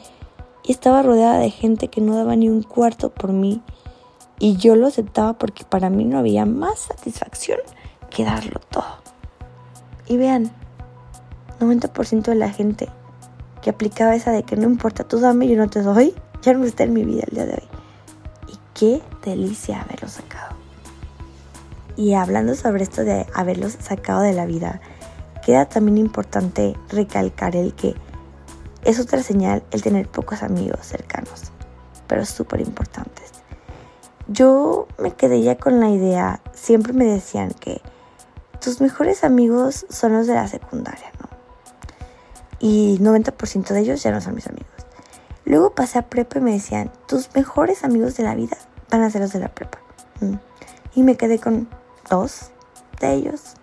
Y 0.63 0.72
estaba 0.72 1.01
rodeada 1.01 1.39
de 1.39 1.50
gente 1.50 1.89
que 1.89 2.01
no 2.01 2.15
daba 2.15 2.36
ni 2.36 2.50
un 2.50 2.63
cuarto 2.63 3.10
por 3.10 3.34
mí. 3.34 3.62
Y 4.39 4.58
yo 4.58 4.75
lo 4.75 4.88
aceptaba 4.88 5.34
porque 5.34 5.63
para 5.63 5.89
mí 5.89 6.05
no 6.05 6.17
había 6.17 6.46
más 6.46 6.79
satisfacción 6.79 7.60
que 8.10 8.24
darlo 8.24 8.62
todo. 8.70 8.86
Y 10.08 10.17
vean, 10.17 10.51
90% 11.60 12.24
de 12.24 12.36
la 12.36 12.50
gente 12.50 12.89
que 13.62 13.70
aplicaba 13.70 14.15
esa 14.15 14.32
de 14.32 14.43
que 14.43 14.55
no 14.55 14.63
importa, 14.63 15.03
tú 15.05 15.20
dame, 15.20 15.48
yo 15.48 15.55
no 15.55 15.70
te 15.70 15.82
doy, 15.82 16.13
ya 16.41 16.53
no 16.53 16.65
está 16.65 16.84
en 16.84 16.93
mi 16.93 17.05
vida 17.05 17.24
el 17.27 17.36
día 17.36 17.46
de 17.46 17.53
hoy. 17.53 17.67
Y 18.48 18.60
qué 18.74 19.01
delicia 19.24 19.82
haberlo 19.82 20.10
sacado. 20.10 20.62
Y 21.95 22.13
hablando 22.13 22.55
sobre 22.55 22.83
esto 22.83 23.03
de 23.03 23.27
haberlos 23.33 23.77
sacado 23.79 24.21
de 24.21 24.33
la 24.33 24.45
vida, 24.45 24.81
queda 25.45 25.65
también 25.65 25.97
importante 25.97 26.75
recalcar 26.89 27.55
el 27.55 27.73
que 27.73 27.95
es 28.83 29.00
otra 29.00 29.21
señal 29.23 29.63
el 29.71 29.81
tener 29.81 30.07
pocos 30.07 30.43
amigos 30.43 30.79
cercanos, 30.81 31.51
pero 32.07 32.25
súper 32.25 32.62
importantes. 32.62 33.31
Yo 34.27 34.88
me 34.97 35.12
quedé 35.12 35.41
ya 35.41 35.57
con 35.57 35.79
la 35.79 35.89
idea, 35.89 36.41
siempre 36.53 36.93
me 36.93 37.05
decían 37.05 37.51
que 37.51 37.81
tus 38.62 38.81
mejores 38.81 39.23
amigos 39.23 39.85
son 39.89 40.13
los 40.13 40.27
de 40.27 40.35
la 40.35 40.47
secundaria, 40.47 41.12
¿no? 41.19 41.27
Y 42.59 42.97
90% 43.00 43.73
de 43.73 43.79
ellos 43.81 44.01
ya 44.01 44.12
no 44.12 44.21
son 44.21 44.35
mis 44.35 44.47
amigos. 44.47 44.69
Luego 45.43 45.75
pasé 45.75 46.00
a 46.00 46.09
prepa 46.09 46.39
y 46.39 46.41
me 46.41 46.53
decían, 46.53 46.89
tus 47.07 47.35
mejores 47.35 47.83
amigos 47.83 48.15
de 48.15 48.23
la 48.23 48.35
vida 48.35 48.57
van 48.89 49.01
a 49.01 49.09
ser 49.09 49.21
los 49.21 49.33
de 49.33 49.39
la 49.39 49.50
prepa. 49.50 49.79
Mm. 50.21 50.35
Y 50.95 51.03
me 51.03 51.17
quedé 51.17 51.39
con 51.39 51.67
dos 52.10 52.51
de 53.00 53.13
ellos. 53.13 53.55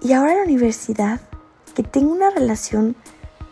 Y 0.00 0.12
ahora 0.12 0.32
en 0.32 0.38
la 0.38 0.44
universidad, 0.44 1.20
que 1.74 1.82
tengo 1.82 2.12
una 2.12 2.30
relación 2.30 2.96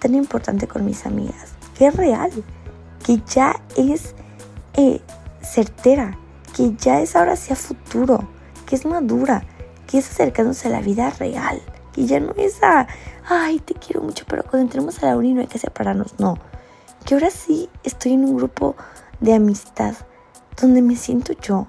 tan 0.01 0.15
importante 0.15 0.67
con 0.67 0.85
mis 0.85 1.07
amigas, 1.07 1.53
que 1.77 1.87
es 1.87 1.97
real, 1.97 2.31
que 3.05 3.21
ya 3.29 3.61
es 3.77 4.15
eh, 4.75 5.01
certera, 5.43 6.19
que 6.55 6.75
ya 6.77 7.01
es 7.01 7.17
ahora 7.17 7.33
hacia 7.33 7.57
futuro, 7.57 8.29
que 8.67 8.77
es 8.77 8.85
madura, 8.85 9.45
que 9.87 9.99
es 9.99 10.11
acercándose 10.11 10.69
a 10.69 10.73
la 10.73 10.81
vida 10.81 11.11
real, 11.11 11.61
que 11.93 12.07
ya 12.07 12.21
no 12.21 12.33
es 12.37 12.63
a, 12.63 12.87
ay, 13.29 13.59
te 13.61 13.75
quiero 13.75 14.03
mucho, 14.03 14.25
pero 14.29 14.43
cuando 14.43 14.67
entremos 14.67 15.03
a 15.03 15.07
la 15.07 15.17
uni 15.17 15.35
no 15.35 15.41
hay 15.41 15.47
que 15.47 15.59
separarnos, 15.59 16.19
no. 16.19 16.39
Que 17.05 17.15
ahora 17.15 17.31
sí 17.31 17.69
estoy 17.85 18.13
en 18.13 18.25
un 18.25 18.37
grupo 18.37 18.77
de 19.21 19.35
amistad 19.35 19.95
donde 20.61 20.83
me 20.83 20.97
siento 20.97 21.33
yo, 21.35 21.69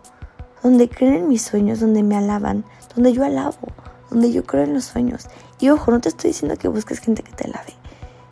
donde 0.64 0.90
creen 0.90 1.14
en 1.14 1.28
mis 1.30 1.42
sueños, 1.42 1.80
donde 1.80 2.04
me 2.04 2.16
alaban, 2.16 2.66
donde 2.96 3.14
yo 3.14 3.24
alabo, 3.24 3.58
donde 4.10 4.32
yo 4.32 4.44
creo 4.44 4.64
en 4.64 4.74
los 4.74 4.86
sueños. 4.86 5.28
Y 5.60 5.70
ojo, 5.70 5.92
no 5.92 6.00
te 6.00 6.10
estoy 6.10 6.32
diciendo 6.32 6.58
que 6.58 6.68
busques 6.68 7.00
gente 7.00 7.24
que 7.24 7.32
te 7.32 7.46
alabe, 7.46 7.74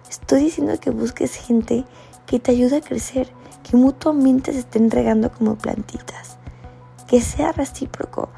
estoy 0.10 0.44
diciendo 0.44 0.80
que 0.80 0.90
busques 0.90 1.36
gente 1.36 1.86
que 2.26 2.40
te 2.40 2.52
ayude 2.52 2.78
a 2.78 2.82
crecer, 2.82 3.30
que 3.64 3.78
mutuamente 3.78 4.54
se 4.54 4.60
estén 4.60 4.92
regando 4.92 5.32
como 5.32 5.56
plantitas, 5.56 6.38
que 7.08 7.22
sea 7.22 7.52
recíproco, 7.52 8.30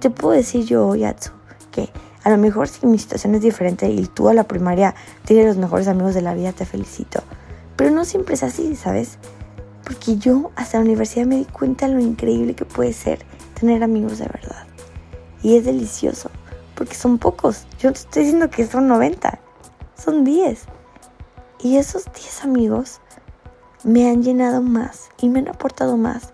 te 0.00 0.10
puedo 0.10 0.34
decir 0.34 0.64
yo, 0.64 0.94
Yatsu, 0.94 1.30
que 1.70 1.90
a 2.24 2.30
lo 2.30 2.38
mejor 2.38 2.68
si 2.68 2.86
mi 2.86 2.98
situación 2.98 3.34
es 3.34 3.42
diferente 3.42 3.88
y 3.88 4.06
tú 4.06 4.28
a 4.28 4.34
la 4.34 4.44
primaria 4.44 4.94
tienes 5.24 5.46
los 5.46 5.56
mejores 5.56 5.88
amigos 5.88 6.14
de 6.14 6.22
la 6.22 6.34
vida, 6.34 6.52
te 6.52 6.66
felicito. 6.66 7.22
Pero 7.76 7.90
no 7.90 8.04
siempre 8.04 8.34
es 8.34 8.42
así, 8.42 8.76
¿sabes? 8.76 9.18
Porque 9.84 10.16
yo 10.16 10.50
hasta 10.56 10.78
la 10.78 10.84
universidad 10.84 11.26
me 11.26 11.36
di 11.36 11.44
cuenta 11.44 11.86
de 11.86 11.94
lo 11.94 12.00
increíble 12.00 12.54
que 12.54 12.64
puede 12.64 12.92
ser 12.92 13.20
tener 13.60 13.84
amigos 13.84 14.18
de 14.18 14.26
verdad. 14.26 14.66
Y 15.42 15.56
es 15.56 15.64
delicioso, 15.64 16.30
porque 16.74 16.94
son 16.94 17.18
pocos. 17.18 17.66
Yo 17.78 17.90
no 17.90 17.92
te 17.92 18.00
estoy 18.00 18.22
diciendo 18.22 18.50
que 18.50 18.66
son 18.66 18.88
90, 18.88 19.38
son 19.96 20.24
10. 20.24 20.64
Y 21.62 21.76
esos 21.76 22.06
10 22.06 22.44
amigos 22.44 23.00
me 23.84 24.08
han 24.08 24.22
llenado 24.22 24.62
más 24.62 25.10
y 25.20 25.28
me 25.28 25.40
han 25.40 25.48
aportado 25.48 25.96
más 25.96 26.32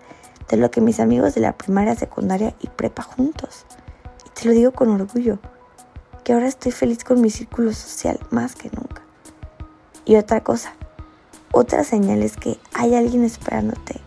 de 0.48 0.56
lo 0.56 0.70
que 0.70 0.80
mis 0.80 1.00
amigos 1.00 1.34
de 1.34 1.40
la 1.40 1.52
primaria, 1.52 1.96
secundaria 1.96 2.54
y 2.60 2.68
prepa 2.68 3.02
juntos. 3.02 3.66
Y 4.24 4.30
te 4.30 4.46
lo 4.46 4.52
digo 4.52 4.72
con 4.72 4.88
orgullo, 4.90 5.38
que 6.22 6.32
ahora 6.32 6.46
estoy 6.46 6.72
feliz 6.72 7.02
con 7.02 7.20
mi 7.20 7.30
círculo 7.30 7.72
social 7.72 8.20
más 8.30 8.54
que 8.54 8.70
nunca. 8.70 9.02
Y 10.04 10.14
otra 10.14 10.42
cosa, 10.44 10.74
otra 11.50 11.82
señal 11.82 12.22
es 12.22 12.36
que 12.36 12.58
hay 12.72 12.94
alguien 12.94 13.24
esperándote, 13.24 14.00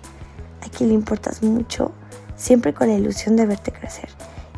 a 0.61 0.69
quien 0.69 0.89
le 0.89 0.95
importas 0.95 1.43
mucho, 1.43 1.91
siempre 2.39 2.73
con 2.73 2.87
la 2.87 2.95
ilusión 2.95 3.35
de 3.35 3.45
verte 3.45 3.71
crecer. 3.71 4.09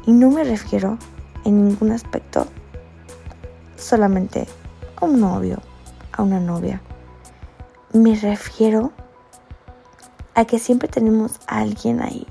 Y 0.05 0.13
no 0.13 0.29
me 0.29 0.43
refiero 0.43 0.97
en 1.43 1.67
ningún 1.67 1.91
aspecto 1.91 2.47
solamente 3.75 4.47
a 4.95 5.05
un 5.05 5.19
novio, 5.19 5.59
a 6.11 6.21
una 6.21 6.39
novia. 6.39 6.81
Me 7.91 8.15
refiero 8.15 8.91
a 10.35 10.45
que 10.45 10.59
siempre 10.59 10.87
tenemos 10.87 11.39
a 11.47 11.59
alguien 11.59 12.01
ahí 12.01 12.25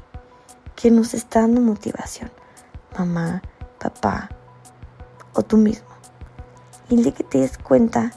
que 0.76 0.90
nos 0.90 1.12
está 1.12 1.40
dando 1.40 1.60
motivación. 1.60 2.30
Mamá, 2.96 3.42
papá 3.78 4.30
o 5.34 5.42
tú 5.42 5.56
mismo. 5.56 5.88
Y 6.88 6.94
el 6.94 7.04
de 7.04 7.12
que 7.12 7.24
te 7.24 7.38
des 7.38 7.58
cuenta 7.58 8.12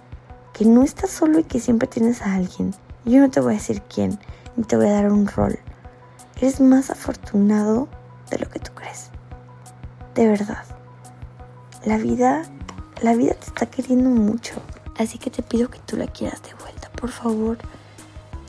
que 0.54 0.66
no 0.66 0.84
estás 0.84 1.10
solo 1.10 1.40
y 1.40 1.44
que 1.44 1.60
siempre 1.60 1.88
tienes 1.88 2.22
a 2.22 2.36
alguien. 2.36 2.74
Yo 3.06 3.20
no 3.20 3.30
te 3.30 3.40
voy 3.40 3.56
a 3.56 3.58
decir 3.58 3.82
quién, 3.82 4.20
ni 4.56 4.64
te 4.64 4.78
voy 4.78 4.88
a 4.88 4.94
dar 4.94 5.12
un 5.12 5.28
rol. 5.28 5.60
Eres 6.44 6.60
más 6.60 6.90
afortunado 6.90 7.88
de 8.30 8.38
lo 8.38 8.50
que 8.50 8.60
tú 8.60 8.74
crees. 8.76 9.12
De 10.14 10.28
verdad. 10.28 10.66
La 11.86 11.98
vida, 11.98 12.44
la 13.02 13.16
vida 13.16 13.34
te 13.36 13.46
está 13.46 13.68
queriendo 13.68 14.10
mucho. 14.10 14.56
Así 14.98 15.18
que 15.20 15.30
te 15.30 15.42
pido 15.42 15.70
que 15.70 15.80
tú 15.80 15.96
la 15.96 16.08
quieras 16.08 16.44
de 16.44 16.54
vuelta, 16.56 16.90
por 17.00 17.12
favor 17.12 17.58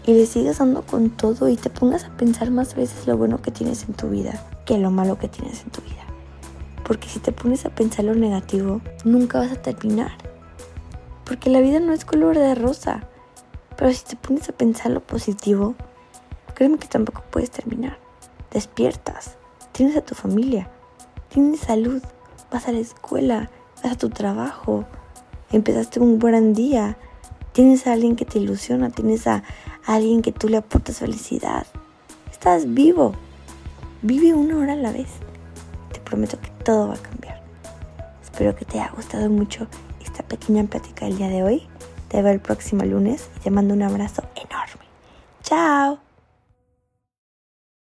y 0.06 0.12
le 0.12 0.26
sigas 0.26 0.58
dando 0.58 0.82
con 0.82 1.10
todo 1.10 1.48
y 1.48 1.56
te 1.56 1.70
pongas 1.70 2.02
a 2.02 2.16
pensar 2.16 2.50
más 2.50 2.74
veces 2.74 3.06
lo 3.06 3.16
bueno 3.16 3.40
que 3.40 3.52
tienes 3.52 3.84
en 3.84 3.94
tu 3.94 4.08
vida 4.08 4.44
que 4.66 4.76
lo 4.76 4.90
malo 4.90 5.16
que 5.16 5.28
tienes 5.28 5.62
en 5.62 5.70
tu 5.70 5.80
vida. 5.82 6.02
Porque 6.84 7.08
si 7.08 7.20
te 7.20 7.30
pones 7.30 7.64
a 7.64 7.70
pensar 7.70 8.06
lo 8.06 8.16
negativo, 8.16 8.80
nunca 9.04 9.38
vas 9.38 9.52
a 9.52 9.62
terminar. 9.62 10.10
Porque 11.24 11.48
la 11.48 11.60
vida 11.60 11.78
no 11.78 11.92
es 11.92 12.04
color 12.04 12.36
de 12.36 12.56
rosa. 12.56 13.06
Pero 13.76 13.92
si 13.92 14.04
te 14.04 14.16
pones 14.16 14.48
a 14.48 14.52
pensar 14.52 14.90
lo 14.90 15.00
positivo, 15.00 15.76
créeme 16.54 16.78
que 16.78 16.88
tampoco 16.88 17.22
puedes 17.30 17.50
terminar. 17.50 17.98
Despiertas, 18.50 19.36
tienes 19.72 19.96
a 19.96 20.02
tu 20.02 20.14
familia, 20.14 20.70
tienes 21.28 21.60
salud, 21.60 22.02
vas 22.50 22.68
a 22.68 22.72
la 22.72 22.78
escuela, 22.78 23.50
vas 23.82 23.92
a 23.92 23.96
tu 23.96 24.08
trabajo, 24.10 24.84
empezaste 25.50 26.00
un 26.00 26.18
buen 26.18 26.54
día, 26.54 26.96
tienes 27.52 27.86
a 27.86 27.92
alguien 27.92 28.16
que 28.16 28.24
te 28.24 28.38
ilusiona, 28.38 28.90
tienes 28.90 29.26
a, 29.26 29.42
alguien 29.86 30.22
que 30.22 30.32
tú 30.32 30.48
le 30.48 30.58
aportas 30.58 30.98
felicidad. 30.98 31.66
Estás 32.30 32.72
vivo. 32.72 33.14
Vive 34.02 34.34
una 34.34 34.58
hora 34.58 34.72
a 34.74 34.76
la 34.76 34.92
vez. 34.92 35.08
Te 35.92 36.00
prometo 36.00 36.40
que 36.40 36.50
todo 36.64 36.88
va 36.88 36.94
a 36.94 36.98
cambiar. 36.98 37.42
Espero 38.22 38.54
que 38.54 38.64
te 38.64 38.80
haya 38.80 38.92
gustado 38.94 39.30
mucho 39.30 39.66
esta 40.02 40.22
pequeña 40.22 40.64
plática 40.64 41.06
del 41.06 41.18
día 41.18 41.28
de 41.28 41.42
hoy. 41.42 41.66
Te 42.08 42.22
veo 42.22 42.32
el 42.32 42.40
próximo 42.40 42.84
lunes 42.84 43.30
y 43.36 43.40
te 43.40 43.50
mando 43.50 43.74
un 43.74 43.82
abrazo 43.82 44.22
enorme. 44.36 44.84
Chao. 45.42 46.03